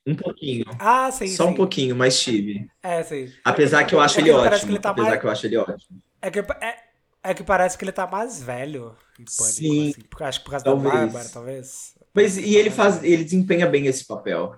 [0.06, 0.64] um pouquinho.
[0.78, 1.28] Ah, sim.
[1.28, 1.50] Só sim.
[1.50, 2.68] um pouquinho, mas tive.
[2.82, 3.30] É, sim.
[3.44, 4.72] Apesar que eu acho é ele ótimo.
[4.72, 5.20] Ele tá apesar mais...
[5.20, 6.02] que eu acho ele ótimo.
[6.22, 6.76] É que, é,
[7.22, 9.90] é que parece que ele tá mais velho em pânico, sim.
[9.90, 10.04] Assim.
[10.20, 10.92] Acho que por causa talvez.
[10.92, 11.94] da Bárbara, talvez.
[12.14, 13.04] Mas e ele faz.
[13.04, 14.56] ele desempenha bem esse papel.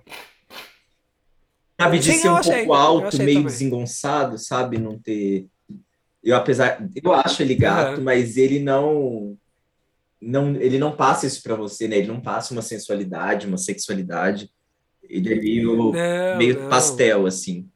[1.83, 3.43] Sabe, de sim, ser um achei, pouco alto, meio também.
[3.43, 4.77] desengonçado, sabe?
[4.77, 5.47] Não ter.
[6.23, 6.87] Eu, apesar.
[7.03, 8.03] Eu acho ele gato, uhum.
[8.03, 9.37] mas ele não.
[10.21, 11.97] Não, ele não passa isso para você, né?
[11.97, 14.49] Ele não passa uma sensualidade, uma sexualidade.
[15.03, 16.69] Ele é meio, não, meio não.
[16.69, 17.69] pastel, assim.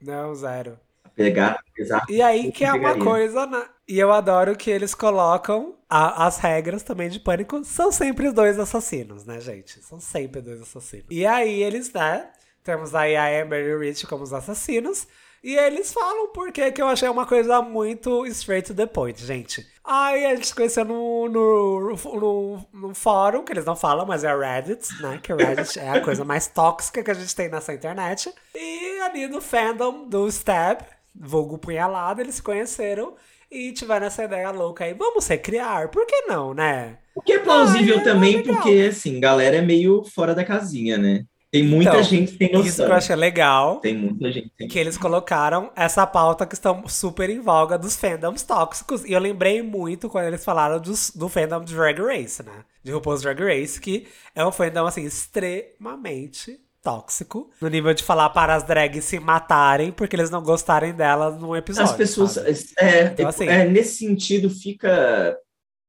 [0.00, 0.78] Não, zero.
[1.14, 1.62] Pegar,
[2.08, 3.62] E aí que é uma coisa, né?
[3.90, 7.64] E eu adoro que eles colocam a, as regras também de pânico.
[7.64, 9.82] São sempre dois assassinos, né, gente?
[9.82, 11.06] São sempre dois assassinos.
[11.10, 12.30] E aí eles, né?
[12.62, 15.08] Temos aí a Amber e o Rich como os assassinos.
[15.42, 19.66] E eles falam porque que eu achei uma coisa muito straight to the point, gente.
[19.84, 24.22] Aí a gente se conheceu no, no, no, no, fórum, que eles não falam, mas
[24.22, 25.18] é Reddit, né?
[25.20, 28.32] Que o Reddit é a coisa mais tóxica que a gente tem nessa internet.
[28.54, 30.82] E ali no fandom do Stab,
[31.12, 33.16] vulgo punhalado, eles se conheceram
[33.50, 34.94] e tiveram essa ideia louca aí.
[34.94, 36.98] Vamos recriar, por que não, né?
[37.14, 40.96] O que é plausível ah, é também, porque, assim, galera é meio fora da casinha,
[40.96, 41.24] né?
[41.50, 42.66] Tem muita então, gente que tem noção.
[42.66, 43.80] Isso que eu achei legal.
[43.80, 44.52] Tem muita gente.
[44.56, 44.68] Tem...
[44.68, 49.04] Que eles colocaram essa pauta que estão super em voga dos fandoms tóxicos.
[49.04, 52.64] E eu lembrei muito quando eles falaram dos, do fandom de Drag Race, né?
[52.84, 57.50] De RuPaul's Drag Race, que é um fandom, assim, extremamente tóxico.
[57.60, 61.54] No nível de falar para as drags se matarem porque eles não gostarem delas num
[61.54, 61.90] episódio.
[61.90, 62.36] As pessoas.
[62.78, 65.36] É, então, assim, é, nesse sentido, fica.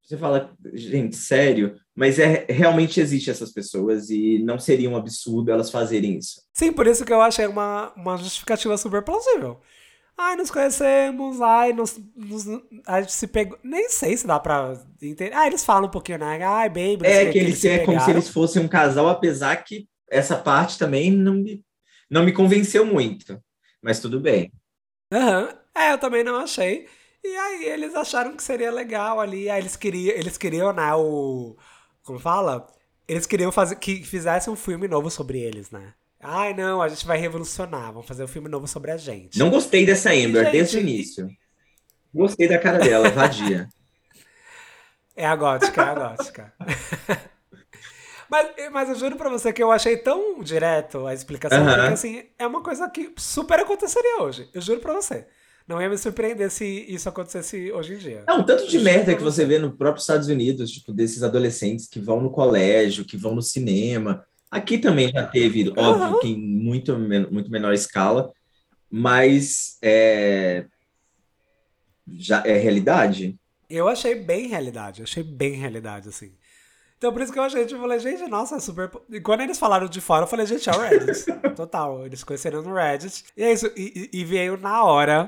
[0.04, 5.52] Você fala, gente, sério, mas é, realmente existe essas pessoas e não seria um absurdo
[5.52, 6.42] elas fazerem isso.
[6.54, 9.62] Sim, por isso que eu achei uma, uma justificativa super plausível.
[10.18, 12.46] Ai, nos conhecemos, ai, nos, nos,
[12.86, 13.58] a gente se pegou.
[13.64, 15.34] Nem sei se dá pra entender.
[15.34, 16.44] Ah, eles falam um pouquinho, né?
[16.44, 17.00] Ai, baby.
[17.04, 20.78] É, que, que eles, é como se eles fossem um casal, apesar que essa parte
[20.78, 21.66] também não me,
[22.09, 23.41] não me convenceu muito.
[23.82, 24.51] Mas tudo bem.
[25.12, 25.47] Uhum.
[25.74, 26.88] É, eu também não achei.
[27.24, 29.49] E aí eles acharam que seria legal ali.
[29.49, 31.55] Aí eles queriam, eles queriam, né, o
[32.03, 32.68] como fala?
[33.07, 35.93] Eles queriam fazer que fizessem um filme novo sobre eles, né?
[36.20, 39.39] Ai, não, a gente vai revolucionar, vamos fazer um filme novo sobre a gente.
[39.39, 41.28] Não gostei dessa Amber gente, desde o início.
[42.14, 43.68] Gostei da cara dela, vadia.
[45.14, 46.53] É a gótica, é a gótica.
[48.32, 52.24] mas, mas eu juro pra você que eu achei tão direto a explicação, porque assim,
[52.40, 54.50] é uma coisa que super aconteceria hoje.
[54.54, 55.28] Eu juro pra você.
[55.68, 58.24] Não ia me surpreender se isso acontecesse hoje em dia.
[58.28, 62.00] Não, tanto de merda que você vê no próprio Estados Unidos, tipo, desses adolescentes que
[62.00, 64.26] vão no colégio, que vão no cinema.
[64.50, 65.74] Aqui também já teve, uhum.
[65.78, 68.32] óbvio, que em muito, muito menor escala,
[68.90, 70.66] mas é,
[72.08, 73.38] já é realidade.
[73.70, 76.32] Eu achei bem realidade, achei bem realidade, assim.
[77.02, 78.91] Então, por isso que eu achei, tipo, eu falei, gente, nossa, é super.
[79.10, 81.26] E quando eles falaram de fora, eu falei, gente, é o Reddit.
[81.58, 82.06] Total.
[82.06, 83.26] Eles conheceram no Reddit.
[83.36, 83.66] E é isso.
[83.76, 85.28] E, e veio na hora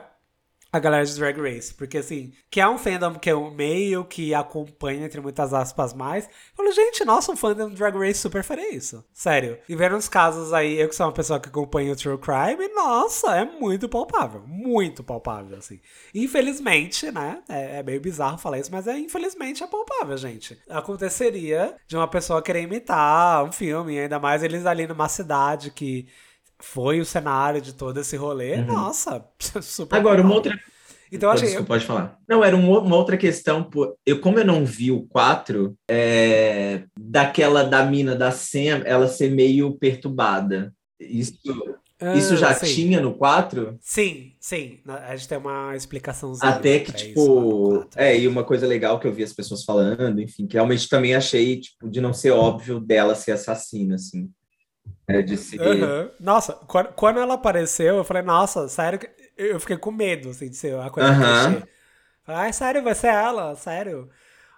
[0.73, 1.71] a galera de Drag Race.
[1.71, 6.25] Porque, assim, que é um fandom que eu meio que acompanho, entre muitas aspas, mais.
[6.25, 9.05] Eu falo, gente, nossa, um fandom de Drag Race super faria isso.
[9.13, 9.59] Sério.
[9.69, 12.67] E vendo os casos aí, eu que sou uma pessoa que acompanha o True Crime,
[12.73, 14.41] nossa, é muito palpável.
[14.47, 15.79] Muito palpável, assim.
[16.13, 17.43] Infelizmente, né?
[17.47, 20.57] É, é meio bizarro falar isso, mas é infelizmente é palpável, gente.
[20.67, 26.07] Aconteceria de uma pessoa querer imitar um filme, ainda mais eles ali numa cidade que
[26.63, 28.65] foi o cenário de todo esse rolê, uhum.
[28.65, 29.23] nossa,
[29.61, 29.95] super.
[29.95, 30.57] Agora, uma outra.
[31.11, 31.47] Então, achei.
[31.47, 32.17] Desculpa, pode falar.
[32.27, 33.69] Não, era uma outra questão.
[34.05, 39.29] Eu, como eu não vi o 4, é, daquela da mina da Sam, ela ser
[39.29, 40.73] meio perturbada.
[40.99, 41.37] Isso
[42.03, 43.77] ah, Isso já tinha no 4?
[43.79, 44.79] Sim, sim.
[44.85, 46.33] A gente tem uma explicação.
[46.41, 47.85] Até que, tipo.
[47.95, 51.15] É, e uma coisa legal que eu vi as pessoas falando, enfim, que realmente também
[51.15, 54.29] achei, tipo, de não ser óbvio dela ser assassina, assim.
[55.07, 55.59] É, de ser.
[55.59, 56.09] Uhum.
[56.19, 58.99] Nossa, quando, quando ela apareceu, eu falei, nossa, sério,
[59.37, 61.61] eu fiquei com medo, assim, de ser a coisa uhum.
[61.61, 61.67] que
[62.25, 64.09] Ai, sério, vai ser ela, sério.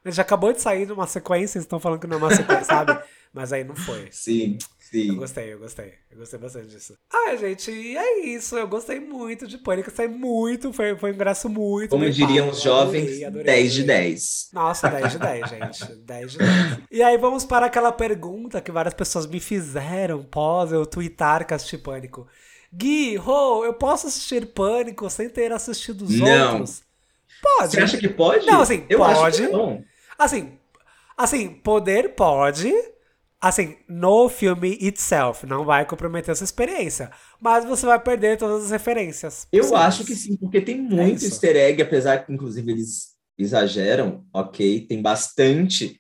[0.04, 2.66] A gente acabou de sair de uma sequência, estão falando que não é uma sequência,
[2.66, 3.00] sabe?
[3.34, 4.08] Mas aí não foi.
[4.12, 4.58] Sim.
[4.96, 5.10] Sim.
[5.10, 5.94] Eu gostei, eu gostei.
[6.10, 6.98] Eu gostei bastante disso.
[7.12, 8.58] Ah, gente, é isso.
[8.58, 9.92] Eu gostei muito de Pânico.
[9.92, 11.90] Sai muito, foi, foi um ingresso muito.
[11.90, 14.50] Como diriam os jovens, adorei, adorei, 10 de 10.
[14.54, 15.96] Nossa, 10 de 10, gente.
[16.00, 16.80] 10 de 10.
[16.90, 21.54] E aí vamos para aquela pergunta que várias pessoas me fizeram pós eu twittar que
[21.54, 22.26] assisti Pânico.
[22.72, 26.54] Gui, Rô, eu posso assistir Pânico sem ter assistido os não.
[26.54, 26.84] outros?
[27.42, 27.72] Pode.
[27.72, 28.46] Você acha que pode?
[28.46, 29.20] Não, assim, eu pode.
[29.20, 29.84] Acho que não.
[30.18, 30.58] Assim,
[31.18, 32.74] assim, poder pode
[33.42, 37.12] Assim, no filme itself, não vai comprometer essa experiência.
[37.40, 39.48] Mas você vai perder todas as referências.
[39.52, 39.76] Eu sim.
[39.76, 44.26] acho que sim, porque tem é muito é easter egg, apesar que, inclusive, eles exageram,
[44.34, 44.88] ok?
[44.88, 46.00] Tem bastante.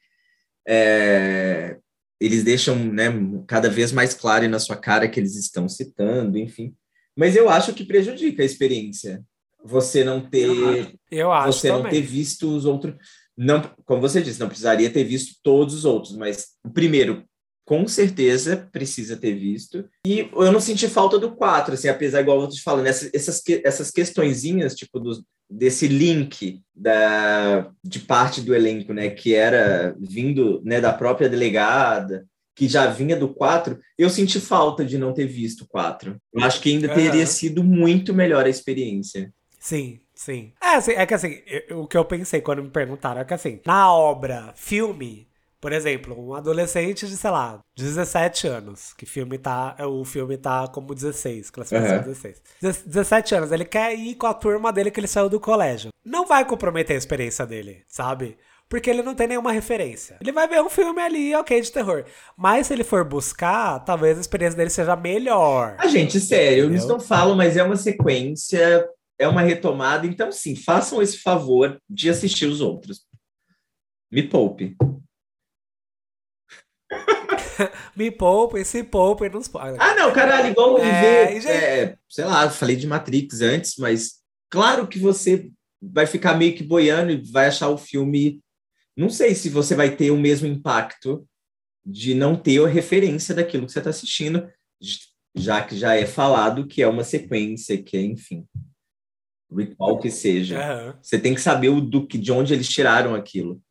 [0.67, 1.77] É,
[2.19, 3.05] eles deixam né,
[3.47, 6.73] cada vez mais claro na sua cara que eles estão citando, enfim.
[7.15, 9.23] Mas eu acho que prejudica a experiência.
[9.63, 10.93] Você não ter.
[11.09, 11.83] Eu acho Você também.
[11.83, 12.95] não ter visto os outros.
[13.38, 17.23] Não, como você disse, não precisaria ter visto todos os outros, mas o primeiro
[17.65, 19.86] com certeza precisa ter visto.
[20.05, 23.41] E eu não senti falta do 4, assim, apesar, igual eu te falando, essas, essas,
[23.63, 30.61] essas questõezinhas, tipo, do, desse link da, de parte do elenco, né, que era vindo
[30.63, 32.25] né, da própria delegada,
[32.55, 36.15] que já vinha do 4, eu senti falta de não ter visto o 4.
[36.33, 37.27] Eu acho que ainda teria uhum.
[37.27, 39.33] sido muito melhor a experiência.
[39.59, 40.53] Sim, sim.
[40.61, 43.34] É, assim, é que assim, eu, o que eu pensei quando me perguntaram é que
[43.34, 45.28] assim, na obra, filme,
[45.66, 50.68] por exemplo, um adolescente de, sei lá, 17 anos, que filme tá, o filme tá
[50.68, 52.03] como 16, classificação uhum.
[52.03, 52.41] 16.
[52.86, 55.89] 17 anos, ele quer ir com a turma dele que ele saiu do colégio.
[56.05, 58.38] Não vai comprometer a experiência dele, sabe?
[58.70, 60.18] Porque ele não tem nenhuma referência.
[60.22, 62.03] Ele vai ver um filme ali, ok, de terror.
[62.38, 65.76] Mas se ele for buscar, talvez a experiência dele seja melhor.
[65.80, 68.88] A ah, gente, sério, eles não falam, mas é uma sequência,
[69.20, 70.05] é uma retomada.
[70.05, 73.05] Então, sim, façam esse favor de assistir os outros.
[74.11, 74.76] Me poupe.
[77.95, 79.49] Me poupem, se poupem nos
[79.80, 84.88] Ah, não, caralho, igual é, ver, é, sei lá, falei de Matrix antes, mas claro
[84.88, 85.49] que você
[85.82, 88.41] vai ficar meio que boiando e vai achar o filme.
[88.95, 91.28] Não sei se você vai ter o mesmo impacto
[91.86, 94.49] de não ter a referência daquilo que você está assistindo,
[95.36, 98.45] já que já é falado que é uma sequência, que é, enfim,
[99.78, 100.60] qual que seja.
[100.60, 100.93] Uhum.
[101.02, 103.62] Você tem que saber o do que, de onde eles tiraram aquilo.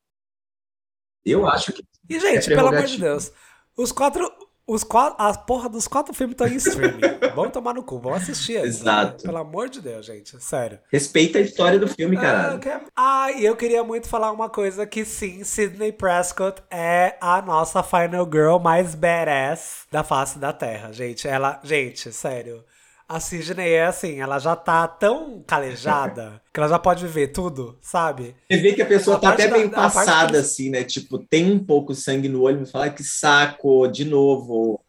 [1.25, 1.83] Eu acho que.
[2.09, 3.33] E, gente, é pelo amor de Deus,
[3.77, 4.31] os quatro.
[4.67, 6.99] Os quatro, a porra dos quatro filmes estão em streaming.
[7.37, 8.65] Vamos tomar no cu, vamos assistir.
[8.65, 9.25] Exato.
[9.25, 10.43] Pelo amor de Deus, gente.
[10.43, 10.79] Sério.
[10.91, 12.59] Respeita a história do filme, cara.
[12.97, 17.83] Ah, e eu queria muito falar uma coisa que sim, Sidney Prescott é a nossa
[17.83, 21.29] final girl mais badass da face da Terra, gente.
[21.29, 22.65] Ela, gente, sério.
[23.07, 27.79] A Sidney é assim, ela já tá tão calejada que ela já pode viver tudo,
[27.83, 28.35] sabe?
[28.51, 30.83] Você vê que a pessoa a tá até meio da, passada, assim, né?
[30.85, 34.81] Tipo, tem um pouco sangue no olho, mas fala que saco, de novo.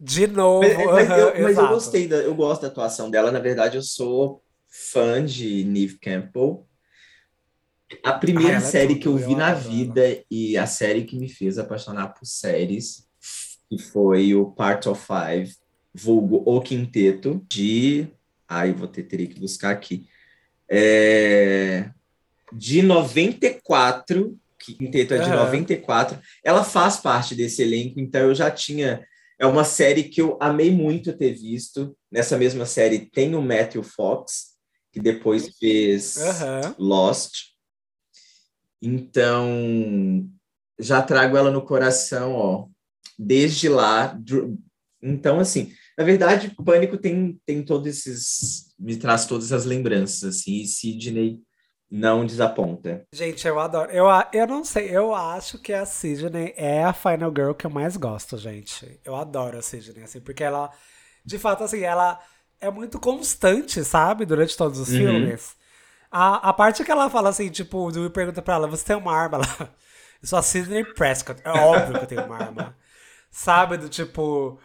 [0.00, 0.66] De novo.
[0.66, 3.30] Mas, mas, eu, mas eu, gostei, da, eu gosto da atuação dela.
[3.30, 6.66] Na verdade, eu sou fã de Neve Campbell.
[8.02, 11.28] A primeira ah, série é que eu vi na vida e a série que me
[11.28, 13.06] fez apaixonar por séries,
[13.68, 15.54] que foi o Part of Five
[15.98, 18.08] vulgo O Quinteto, de.
[18.48, 20.06] Ai, vou ter, teria que buscar aqui.
[20.70, 21.90] É,
[22.52, 25.36] de 94, Quinteto é de uhum.
[25.36, 26.18] 94.
[26.44, 29.06] Ela faz parte desse elenco, então eu já tinha.
[29.38, 31.96] É uma série que eu amei muito ter visto.
[32.10, 34.56] Nessa mesma série tem o Matthew Fox,
[34.92, 36.74] que depois fez uhum.
[36.78, 37.52] Lost.
[38.82, 40.28] Então,
[40.78, 42.66] já trago ela no coração, ó.
[43.18, 44.18] Desde lá.
[45.00, 48.72] Então, assim, na verdade, Pânico tem, tem todos esses.
[48.78, 51.40] me traz todas as lembranças, assim, e Sidney
[51.90, 53.04] não desaponta.
[53.12, 53.90] Gente, eu adoro.
[53.90, 57.70] Eu, eu não sei, eu acho que a Sidney é a Final Girl que eu
[57.70, 59.00] mais gosto, gente.
[59.04, 60.70] Eu adoro a Sidney, assim, porque ela,
[61.24, 62.20] de fato, assim, ela
[62.60, 64.98] é muito constante, sabe, durante todos os uhum.
[64.98, 65.56] filmes.
[66.12, 68.96] A, a parte que ela fala assim, tipo, o Dewey pergunta pra ela, você tem
[68.96, 69.38] uma arma?
[69.58, 69.74] Ela,
[70.22, 71.40] eu sou a Sidney Prescott.
[71.44, 72.76] É óbvio que eu tenho uma arma.
[73.32, 74.60] sabe, do tipo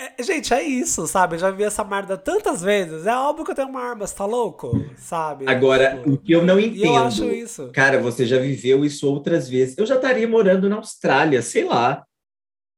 [0.00, 1.34] É, gente, é isso, sabe?
[1.34, 3.04] Eu já vi essa merda tantas vezes.
[3.04, 4.70] É óbvio que eu tenho uma arma, você tá louco?
[4.96, 5.44] Sabe?
[5.48, 6.84] Agora, tipo, o que eu não entendo.
[6.84, 7.70] eu acho isso.
[7.72, 9.76] Cara, você já viveu isso outras vezes.
[9.76, 12.04] Eu já estaria morando na Austrália, sei lá.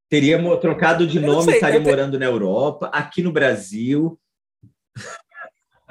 [0.08, 1.88] Teria trocado de nome, sei, estaria te...
[1.88, 4.18] morando na Europa, aqui no Brasil.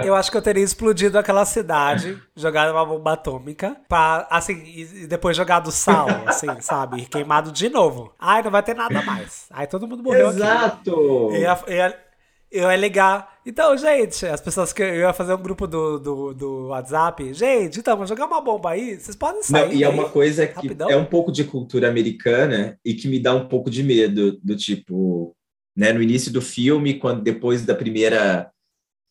[0.05, 5.07] Eu acho que eu teria explodido aquela cidade, jogado uma bomba atômica, pra, assim, e
[5.07, 7.05] depois jogado sal, assim, sabe?
[7.05, 8.13] Queimado de novo.
[8.19, 9.45] Ai, não vai ter nada mais.
[9.49, 11.29] Aí todo mundo morreu Exato!
[11.29, 11.39] Aqui.
[11.39, 11.99] Ia, ia,
[12.51, 13.39] eu ia ligar.
[13.45, 17.33] Então, gente, as pessoas que eu ia fazer um grupo do, do, do WhatsApp.
[17.33, 18.99] Gente, então, vou jogar uma bomba aí.
[18.99, 19.67] Vocês podem sair.
[19.67, 20.89] Não, e é uma coisa que rapidão.
[20.89, 24.55] é um pouco de cultura americana e que me dá um pouco de medo, do
[24.55, 25.35] tipo,
[25.75, 28.51] né, no início do filme, quando depois da primeira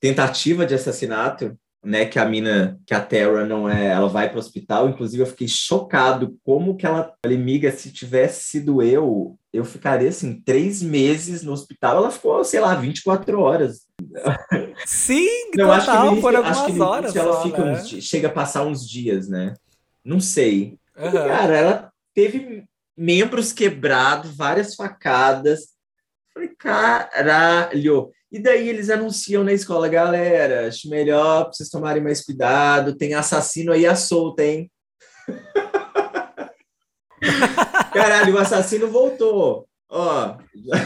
[0.00, 4.36] tentativa de assassinato, né, que a mina, que a Terra não é, ela vai para
[4.36, 9.38] o hospital, inclusive eu fiquei chocado como que ela, falei, miga, se tivesse sido eu,
[9.52, 13.86] eu ficaria, assim, três meses no hospital, ela ficou, sei lá, 24 horas.
[14.84, 17.72] Sim, não, acho que algumas acho que horas ela só, fica né?
[17.72, 19.54] uns, chega a passar uns dias, né,
[20.04, 20.76] não sei.
[20.96, 21.12] Uhum.
[21.12, 22.64] Cara, ela teve
[22.96, 25.68] membros quebrados, várias facadas,
[26.34, 32.24] falei, caralho, e daí eles anunciam na escola, galera, acho melhor pra vocês tomarem mais
[32.24, 34.70] cuidado, tem assassino aí à solta, hein?
[37.92, 39.66] Caralho, o assassino voltou.
[39.90, 40.36] Ó,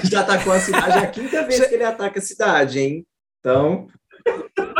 [0.08, 3.04] já atacou a cidade, é a quinta vez que ele ataca a cidade, hein?
[3.40, 3.88] Então.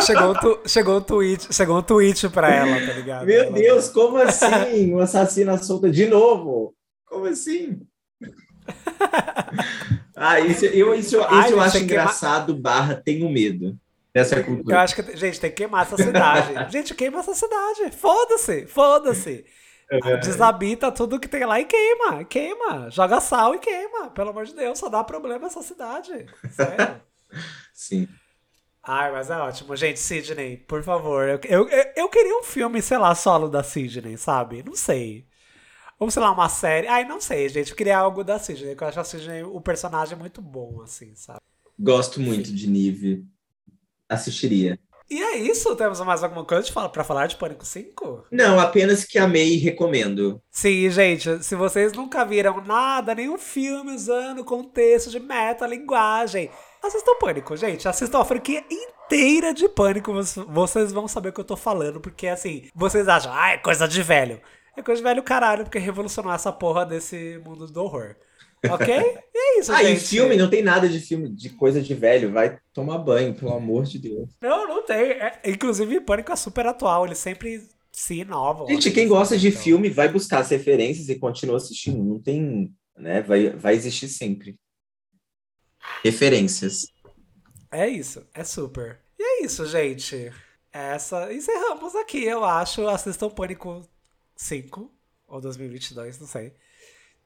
[0.01, 3.27] Chegou um, tu, chegou um tweet, chegou um tweet pra ela, tá ligado?
[3.27, 4.95] Meu ela Deus, como assim?
[4.95, 6.73] O assassino à solta de novo?
[7.07, 7.81] Como assim?
[10.25, 13.77] Ah, isso, eu, isso, isso Ai, eu acho engraçado, barra, tenho medo.
[14.15, 14.77] Dessa cultura.
[14.77, 16.55] Eu acho que, gente, tem que queimar essa cidade.
[16.71, 17.91] gente, queima essa cidade.
[17.91, 19.45] Foda-se, foda-se.
[19.91, 20.19] É.
[20.19, 22.89] Desabita tudo que tem lá e queima, queima.
[22.91, 24.11] Joga sal e queima.
[24.11, 26.27] Pelo amor de Deus, só dá problema essa cidade.
[26.53, 27.01] Sério.
[27.75, 28.07] Sim.
[28.81, 29.75] Ai, mas é ótimo.
[29.75, 31.29] Gente, Sidney, por favor.
[31.29, 34.63] Eu, eu, eu queria um filme, sei lá, solo da Sidney, sabe?
[34.63, 35.27] Não sei.
[36.03, 36.89] Ou, sei lá, uma série.
[36.89, 37.71] Ai, não sei, gente.
[37.71, 41.39] Eu queria algo da Sidney, eu acho a Sidney, o personagem muito bom, assim, sabe?
[41.79, 42.55] Gosto muito Sim.
[42.57, 43.25] de Nive.
[44.09, 44.77] Assistiria.
[45.09, 45.77] E é isso?
[45.77, 48.25] Temos mais alguma coisa para falar de Pânico 5?
[48.33, 50.43] Não, apenas que amei e recomendo.
[50.51, 56.51] Sim, gente, se vocês nunca viram nada, nenhum filme usando contexto de metalinguagem,
[56.83, 57.87] assistam Pânico, gente.
[57.87, 60.13] Assistam a franquia inteira de Pânico.
[60.49, 63.87] Vocês vão saber o que eu tô falando, porque assim, vocês acham, ah, é coisa
[63.87, 64.41] de velho.
[64.77, 68.17] É coisa de velho caralho, porque revolucionou essa porra desse mundo do horror.
[68.71, 68.95] Ok?
[69.35, 69.89] E é isso, ah, gente.
[69.89, 72.33] Ah, e filme, não tem nada de filme, de coisa de velho.
[72.33, 74.31] Vai tomar banho, pelo amor de Deus.
[74.41, 75.13] Não, não tem.
[75.13, 77.05] É, inclusive, Pânico é super atual.
[77.05, 78.67] Ele sempre se inova.
[78.67, 79.61] Gente, quem gosta de então.
[79.61, 82.03] filme vai buscar as referências e continua assistindo.
[82.03, 83.21] Não tem, né?
[83.21, 84.57] Vai, vai existir sempre.
[86.05, 86.87] Referências.
[87.71, 88.25] É isso.
[88.33, 89.01] É super.
[89.19, 90.33] E é isso, gente.
[90.73, 91.33] Essa.
[91.33, 92.87] Encerramos aqui, eu acho.
[92.87, 93.83] Assistam Pânico
[94.43, 94.93] 5
[95.27, 96.55] ou 2022, não sei.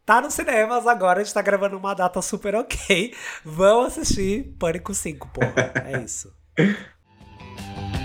[0.04, 3.14] Tá nos cinemas agora, a gente tá gravando uma data super ok.
[3.44, 5.72] Vão assistir Pânico 5, porra.
[5.84, 6.32] É isso.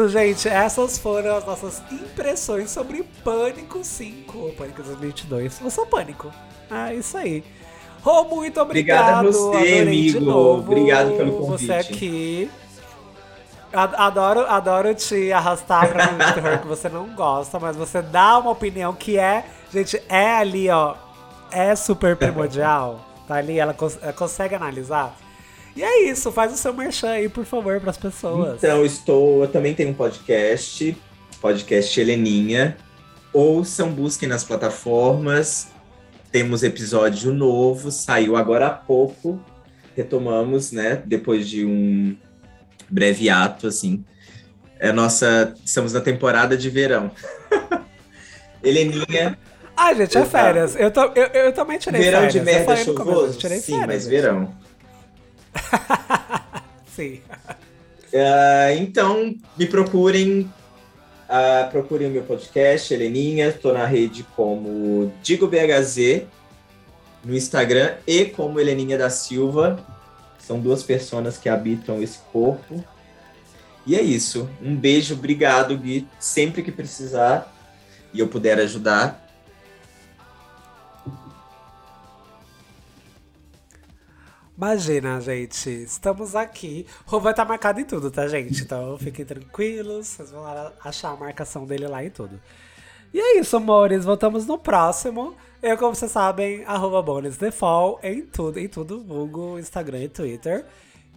[0.00, 0.48] isso, gente.
[0.48, 5.60] Essas foram as nossas impressões sobre Pânico 5, ou Pânico 2022.
[5.60, 6.32] Eu sou Pânico.
[6.70, 7.44] É isso aí.
[8.02, 9.26] Rô, muito obrigado.
[9.26, 10.30] Obrigado a você, amigo.
[10.30, 11.66] Obrigado pelo convite.
[11.66, 12.50] Você aqui.
[13.72, 18.36] Adoro, adoro te arrastar pra um de terror que você não gosta, mas você dá
[18.38, 20.96] uma opinião que é, gente, é ali, ó,
[21.52, 22.98] é super primordial.
[23.28, 25.14] Tá ali, ela, cons ela consegue analisar.
[25.76, 28.56] E é isso, faz o seu merchan aí, por favor, para as pessoas.
[28.58, 29.42] Então, estou.
[29.42, 30.96] Eu também tenho um podcast,
[31.40, 32.76] podcast Heleninha.
[33.32, 35.68] Ouçam, busquem nas plataformas.
[36.32, 39.40] Temos episódio novo, saiu agora há pouco.
[39.96, 41.02] Retomamos, né?
[41.04, 42.16] Depois de um
[42.88, 44.04] breve ato, assim.
[44.78, 45.54] É nossa.
[45.64, 47.10] Estamos na temporada de verão.
[48.62, 49.38] Heleninha.
[49.76, 50.76] Ah, gente, é férias.
[50.76, 52.34] Eu, tô, eu, eu também tirei verão férias.
[52.34, 53.40] Verão de merda chuvoso?
[53.40, 54.54] Sim, férias, mas verão.
[56.94, 57.20] Sim.
[58.12, 60.50] Uh, então, me procurem
[61.30, 63.48] uh, procurem o meu podcast, Heleninha.
[63.48, 66.24] Estou na rede como Digo BHZ
[67.24, 69.78] no Instagram e como Heleninha da Silva.
[70.38, 72.84] São duas pessoas que habitam esse corpo.
[73.86, 74.48] E é isso.
[74.60, 76.06] Um beijo, obrigado, Gui.
[76.18, 77.54] Sempre que precisar
[78.12, 79.24] e eu puder ajudar,
[84.60, 86.86] Imagina, gente, estamos aqui.
[87.06, 88.60] O Rô vai estar tá marcado em tudo, tá, gente?
[88.60, 90.44] Então fiquem tranquilos, vocês vão
[90.84, 92.38] achar a marcação dele lá e tudo.
[93.10, 94.04] E é isso, amores.
[94.04, 95.34] Voltamos no próximo.
[95.62, 100.66] Eu, como vocês sabem, arroba bonusdefault em tudo, em tudo, Google, Instagram e Twitter.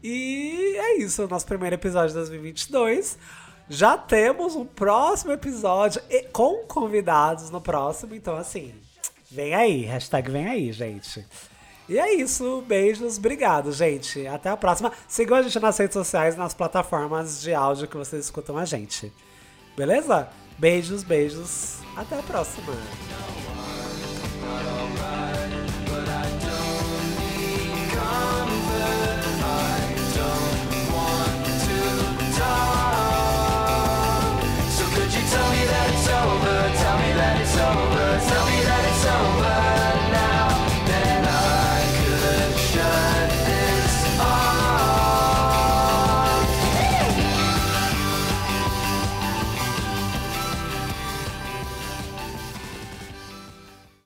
[0.01, 3.17] E é isso, nosso primeiro episódio de 2022.
[3.67, 8.73] Já temos um próximo episódio com convidados no próximo, então assim,
[9.29, 11.27] vem aí, hashtag vem aí, gente.
[11.87, 14.25] E é isso, beijos, obrigado, gente.
[14.27, 14.91] Até a próxima.
[15.07, 19.11] Sigam a gente nas redes sociais, nas plataformas de áudio que vocês escutam a gente.
[19.75, 20.29] Beleza?
[20.57, 21.79] Beijos, beijos.
[21.95, 22.73] Até a próxima.
[37.53, 37.92] So